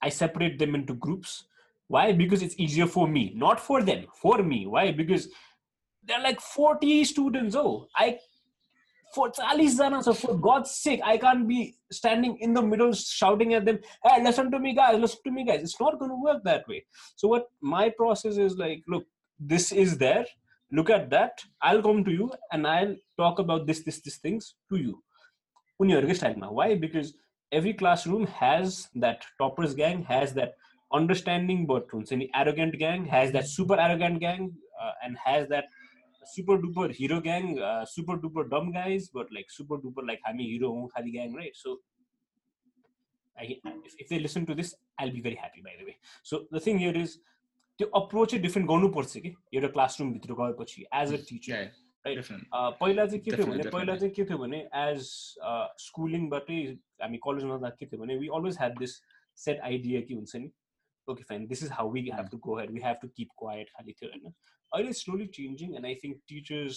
I 0.03 0.09
separate 0.09 0.59
them 0.59 0.75
into 0.75 0.94
groups. 0.94 1.44
Why? 1.88 2.12
Because 2.12 2.42
it's 2.42 2.59
easier 2.59 2.87
for 2.87 3.07
me, 3.09 3.33
not 3.37 3.61
for 3.61 3.83
them, 3.83 4.07
for 4.14 4.42
me. 4.42 4.66
Why? 4.66 4.92
Because 4.92 5.29
they're 6.05 6.20
like 6.20 6.40
40 6.40 7.05
students. 7.05 7.57
Oh, 7.57 7.88
I 7.96 8.18
for 9.14 9.31
Charlie's 9.31 9.79
Zana, 9.79 10.03
so 10.03 10.12
oh, 10.12 10.14
for 10.14 10.38
God's 10.38 10.70
sake, 10.70 11.01
I 11.05 11.18
can't 11.18 11.49
be 11.49 11.75
standing 11.90 12.38
in 12.38 12.55
the 12.55 12.62
middle 12.62 12.92
shouting 12.92 13.55
at 13.55 13.64
them, 13.64 13.81
hey, 14.05 14.23
listen 14.23 14.51
to 14.53 14.59
me, 14.59 14.75
guys, 14.75 15.01
listen 15.01 15.18
to 15.25 15.33
me, 15.33 15.44
guys. 15.44 15.62
It's 15.62 15.81
not 15.81 15.99
going 15.99 16.12
to 16.12 16.23
work 16.23 16.44
that 16.44 16.68
way. 16.68 16.85
So, 17.16 17.27
what 17.27 17.46
my 17.61 17.90
process 17.90 18.37
is 18.37 18.57
like, 18.57 18.83
look, 18.87 19.05
this 19.38 19.73
is 19.73 19.99
there. 19.99 20.25
Look 20.73 20.90
at 20.90 21.11
that. 21.11 21.42
I'll 21.61 21.83
come 21.83 22.05
to 22.05 22.12
you 22.12 22.31
and 22.53 22.66
I'll 22.66 22.94
talk 23.18 23.40
about 23.40 23.66
this, 23.66 23.83
this, 23.83 24.01
this 24.01 24.18
things 24.18 24.55
to 24.70 24.77
you. 24.77 25.03
उनीहरूकै 25.80 26.13
स्टाइलमा 26.13 26.49
why 26.60 26.75
because 26.84 27.13
every 27.51 27.73
classroom 27.82 28.25
has 28.41 28.78
that 28.97 29.25
toppers 29.39 29.75
gang 29.75 30.04
has 30.12 30.34
that 30.34 30.54
understanding 30.91 31.65
but 31.71 31.93
हुन्छ 31.93 32.13
नि 32.21 32.30
arrogant 32.41 32.75
gang 32.84 33.06
has 33.15 33.32
that 33.32 33.51
super 33.56 33.80
arrogant 33.88 34.19
gang 34.19 34.47
and 35.08 35.17
has 35.28 35.47
that 35.49 35.69
super 36.36 36.62
duper 36.62 36.91
hero 36.99 37.19
gang 37.28 37.51
super 37.95 38.21
duper 38.21 38.47
dumb 38.54 38.71
guys 38.78 39.10
but 39.15 39.34
like 39.34 39.51
super 39.51 39.82
duper 39.82 40.06
like 40.06 40.19
हामी 40.28 40.49
hero 40.51 40.71
हौँ 40.78 40.88
खालि 40.95 41.12
gang 41.12 41.36
right 41.38 41.56
so 41.65 41.82
if 43.38 44.10
they 44.10 44.19
listen 44.19 44.45
to 44.45 44.56
this, 44.56 44.75
I'll 44.97 45.12
be 45.12 45.21
very 45.21 45.36
happy 45.36 45.62
by 45.62 45.71
the 45.80 45.86
way. 45.86 45.97
So 46.23 46.38
the 46.51 46.60
thing 46.60 46.78
here 46.80 46.97
is 46.97 47.17
त्यो 47.80 47.88
approach 47.95 48.30
चाहिँ 48.32 48.41
different 48.43 48.69
गर्नुपर्छ 48.69 49.17
कि 49.17 49.30
एउटा 49.54 49.67
क्लासरुमभित्र 49.67 50.34
गएपछि 50.34 50.86
as 50.93 51.13
a 51.13 51.17
teacher 51.30 51.54
Right. 51.54 51.63
Definitely. 51.63 51.84
A, 51.86 51.88
पहिला 52.06 53.06
चाहिँ 53.06 53.20
के 53.20 53.30
थियो 53.30 53.46
भने 53.46 53.70
पहिला. 53.70 53.96
चाहिँ 53.96 54.12
के 54.14 54.24
थियो 54.24 54.38
भने 54.38 54.58
एज 54.82 55.00
स्कुलिङबाटै 55.86 56.60
हामी 57.02 57.18
कलेजमा 57.26 57.56
जाँदा 57.56 57.70
के 57.80 57.86
थियो 57.86 58.00
भने 58.02 58.16
we 58.18 58.28
always 58.36 58.56
had 58.58 58.78
this 58.78 58.92
set 59.38 59.60
idea 59.70 60.00
के 60.08 60.14
हुन्छ 60.14 60.36
नि 60.36 60.50
okay 61.08 61.22
fine 61.28 61.46
this 61.46 61.62
is 61.64 61.70
how 61.72 61.90
we 61.92 62.00
have 62.14 62.28
to 62.30 62.38
go 62.46 62.58
head 62.58 62.70
we 62.70 62.80
have 62.84 62.96
to 63.02 63.08
keep 63.16 63.28
quiet 63.38 63.70
खालि 63.76 63.92
थियो 63.92 64.10
होइन। 64.10 64.32
अहिले 64.72 64.92
slowly 64.92 65.26
changing 65.36 65.74
and 65.76 65.86
I 65.86 65.94
think 66.04 66.16
teachers 66.28 66.76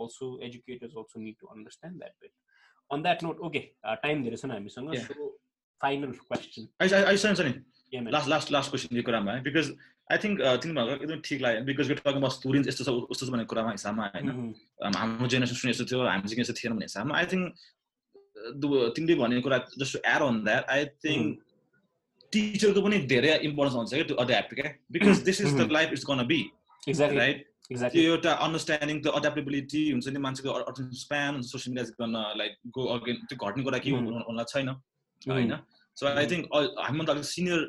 also 0.00 0.26
educators 0.48 0.96
also 0.96 1.20
need 1.20 1.36
to 1.40 1.46
understand 1.54 1.98
that 1.98 2.14
but 2.22 2.32
on 2.90 3.02
that 3.02 3.22
note 3.22 3.36
okay 3.48 3.60
time 3.84 4.22
धेरै 4.22 4.36
छ 4.36 4.44
नि 4.44 4.52
हामीसँग. 4.54 4.94
So 4.94 5.28
final 5.80 6.12
question 6.28 7.34
last 7.92 8.28
last 8.28 8.52
last 8.52 8.70
question 8.70 8.96
यो 8.96 9.02
कुरामा 9.02 9.32
है 9.32 9.42
बिकज 9.42 9.70
आई 10.10 10.18
थिङ्क 10.18 10.40
तिमीहरूको 10.62 11.04
एकदम 11.04 11.20
ठिक 11.22 11.40
लाग्यो 11.40 11.64
बिकज 11.64 11.90
यो 11.90 11.96
टकिङ 11.98 12.28
स्टुडेन्ट 12.30 12.68
यस्तो 12.68 12.84
छ 12.84 12.94
उस्तो 13.08 13.26
छ 13.26 13.30
भन्ने 13.30 13.44
कुरामा 13.46 13.70
हिसाबमा 13.72 14.10
होइन 14.10 14.96
हाम्रो 14.96 15.28
जेनेरेसन 15.28 15.56
सुने 15.56 15.70
यस्तो 15.70 15.86
थियो 15.86 16.02
हामी 16.04 16.28
चाहिँ 16.28 16.40
यस्तो 16.40 16.54
थिएन 16.54 16.72
भन्ने 16.72 16.86
हिसाबमा 16.86 17.16
आई 17.16 17.26
थिङ्क 17.26 17.54
तिमीले 18.94 19.14
भनेको 19.16 19.42
कुरा 19.42 19.58
just 19.76 19.96
add 20.06 20.22
on 20.24 20.44
that 20.44 20.70
I 20.70 20.84
think 21.00 21.52
टिचरको 22.32 22.82
पनि 22.82 23.00
धेरै 23.08 23.34
इम्पोर्टेन्स 23.44 23.76
हुन्छ 23.76 23.94
क्या 23.94 24.06
टु 24.06 24.20
अड्याप्ट 24.20 24.54
क्या 24.54 24.70
because 24.90 25.24
this 25.24 25.40
is 25.42 25.54
the 25.54 25.70
life 25.72 25.92
is 25.92 26.04
gonna 26.06 26.26
be 26.26 26.40
right 27.14 27.46
त्यो 27.66 28.02
एउटा 28.04 28.32
अन्डरस्ट्यान्डिङ 28.44 29.00
त्यो 29.02 29.12
अड्याप्टेबिलिटी 29.14 29.82
हुन्छ 29.90 30.08
नि 30.08 30.20
मान्छेको 30.20 30.74
स्प्यान 30.98 31.40
सोसियल 31.44 31.74
मिडिया 31.74 31.94
गर्न 31.96 32.24
लाइक 32.36 32.58
गो 32.72 32.86
अगेन 32.94 33.24
त्यो 33.24 33.38
घट्ने 33.42 33.64
कुरा 33.64 33.78
के 33.80 33.90
होला 33.90 34.44
छैन 34.46 34.68
होइन 35.28 35.54
सो 35.97 36.07
आई 36.07 36.27
थिङ्क 36.33 36.43
हामीभन्दा 36.87 37.13
अलिक 37.13 37.25
senior 37.35 37.59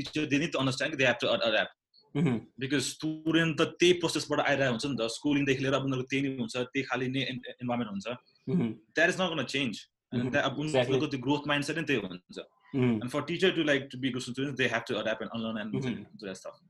teacher 0.00 0.26
they 0.34 0.38
need 0.42 0.52
to 0.52 0.58
understand 0.64 0.98
they 1.02 1.06
have 1.12 1.22
to 1.22 1.32
adapt 1.36 1.78
Mm-hmm. 2.14 2.38
Because 2.62 2.80
student 2.86 3.52
त 3.58 3.64
त्यही 3.80 3.92
प्रोसेसबाट 4.00 4.40
आइरहेको 4.40 4.72
हुन्छ 4.72 4.86
नि 4.88 4.96
त 4.96 5.04
स्कुलिङदेखि 5.12 5.62
लिएर 5.64 5.76
उनीहरूको 5.84 6.08
त्यही 6.10 6.22
नै 6.24 6.32
हुन्छ 6.40 6.56
त्यही 6.72 6.82
खालि 6.88 7.06
नै 7.12 7.22
इन्भाइरोमेन्ट 7.32 7.90
हुन्छ 7.92 8.06
Mm-hmm. 8.50 8.72
That 8.98 9.08
is 9.12 9.20
not 9.20 9.30
gonna 9.36 9.44
change 9.52 9.78
Mhm. 10.16 10.34
अब 10.48 10.58
उनीहरूको 10.64 11.06
त्यो 11.14 11.20
ग्रोथ 11.26 11.46
माइन्ड 11.50 11.64
सेट 11.68 11.78
नै 11.78 11.84
त्यही 11.90 12.00
हुन्छ 12.02 12.38
Mm-hmm. 12.38 12.98
And 13.02 13.10
for 13.14 13.22
teacher 13.30 13.54
to 13.58 13.62
like 13.70 13.88
to 13.92 13.98
be 14.04 14.10
good 14.16 14.22
student 14.26 14.56
they 14.60 14.66
have 14.74 14.84
to 14.90 14.94
adapt 15.02 15.22
and 15.22 15.32
unlearn 15.38 15.58
and 15.62 15.74
Mhm. 15.80 15.96
Do 16.20 16.26
that 16.26 16.36
stuff 16.42 16.60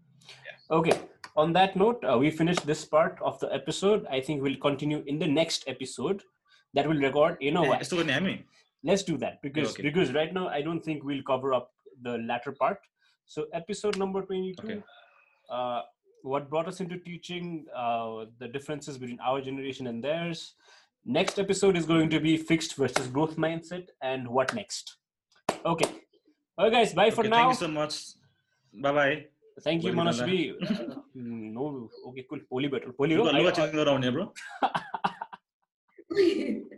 Okay. 0.78 0.94
On 1.42 1.52
that 1.58 1.74
note, 1.80 2.04
uh, 2.10 2.16
we 2.22 2.30
finished 2.38 2.64
this 2.70 2.84
part 2.94 3.18
of 3.30 3.40
the 3.42 3.48
episode. 3.58 4.06
I 4.18 4.20
think 4.28 4.46
we'll 4.46 4.60
continue 4.68 5.00
in 5.12 5.18
the 5.22 5.28
next 5.32 5.66
episode 5.72 6.22
that 6.74 6.88
will 6.92 7.02
record. 7.08 7.42
You 7.46 7.52
know 7.56 7.64
what? 7.70 7.82
let's 8.89 9.03
do 9.03 9.17
that 9.23 9.41
because 9.41 9.71
okay. 9.71 9.83
because 9.83 10.13
right 10.13 10.33
now 10.33 10.47
i 10.57 10.61
don't 10.61 10.83
think 10.83 11.03
we'll 11.03 11.27
cover 11.33 11.53
up 11.53 11.71
the 12.01 12.17
latter 12.19 12.51
part. 12.51 12.79
So 13.25 13.45
episode 13.53 13.97
number 13.97 14.21
22 14.21 14.63
okay. 14.63 14.83
uh, 15.49 15.81
what 16.23 16.49
brought 16.49 16.67
us 16.67 16.79
into 16.79 16.97
teaching 16.97 17.65
uh, 17.75 18.25
the 18.39 18.47
differences 18.47 18.97
between 18.97 19.19
our 19.19 19.41
generation 19.41 19.87
and 19.87 20.03
theirs. 20.03 20.55
Next 21.05 21.39
episode 21.39 21.77
is 21.77 21.85
going 21.85 22.09
to 22.09 22.19
be 22.19 22.35
fixed 22.37 22.75
versus 22.75 23.07
growth 23.07 23.37
mindset 23.37 23.87
and 24.01 24.27
what 24.27 24.53
next? 24.53 24.97
Okay. 25.65 25.89
All 26.57 26.65
right 26.65 26.73
guys 26.73 26.93
bye 26.93 27.07
okay, 27.07 27.15
for 27.15 27.23
now. 27.23 27.49
thank 27.49 27.61
you 27.61 27.67
so 27.67 27.71
much. 27.71 28.03
Bye 28.73 28.91
bye 28.91 29.25
thank 29.63 29.83
you 29.83 29.93
Manoj 29.93 30.25
B. 30.25 30.53
Mm, 31.17 31.53
no 31.53 31.89
okay 32.09 32.27
cool. 32.29 32.39
Poly 32.47 32.67
better 32.67 32.91
poly 32.91 33.15
you 33.15 33.23
got 33.23 33.73
no 33.73 33.83
around 33.83 34.03
here 34.03 34.11
bro? 34.11 34.31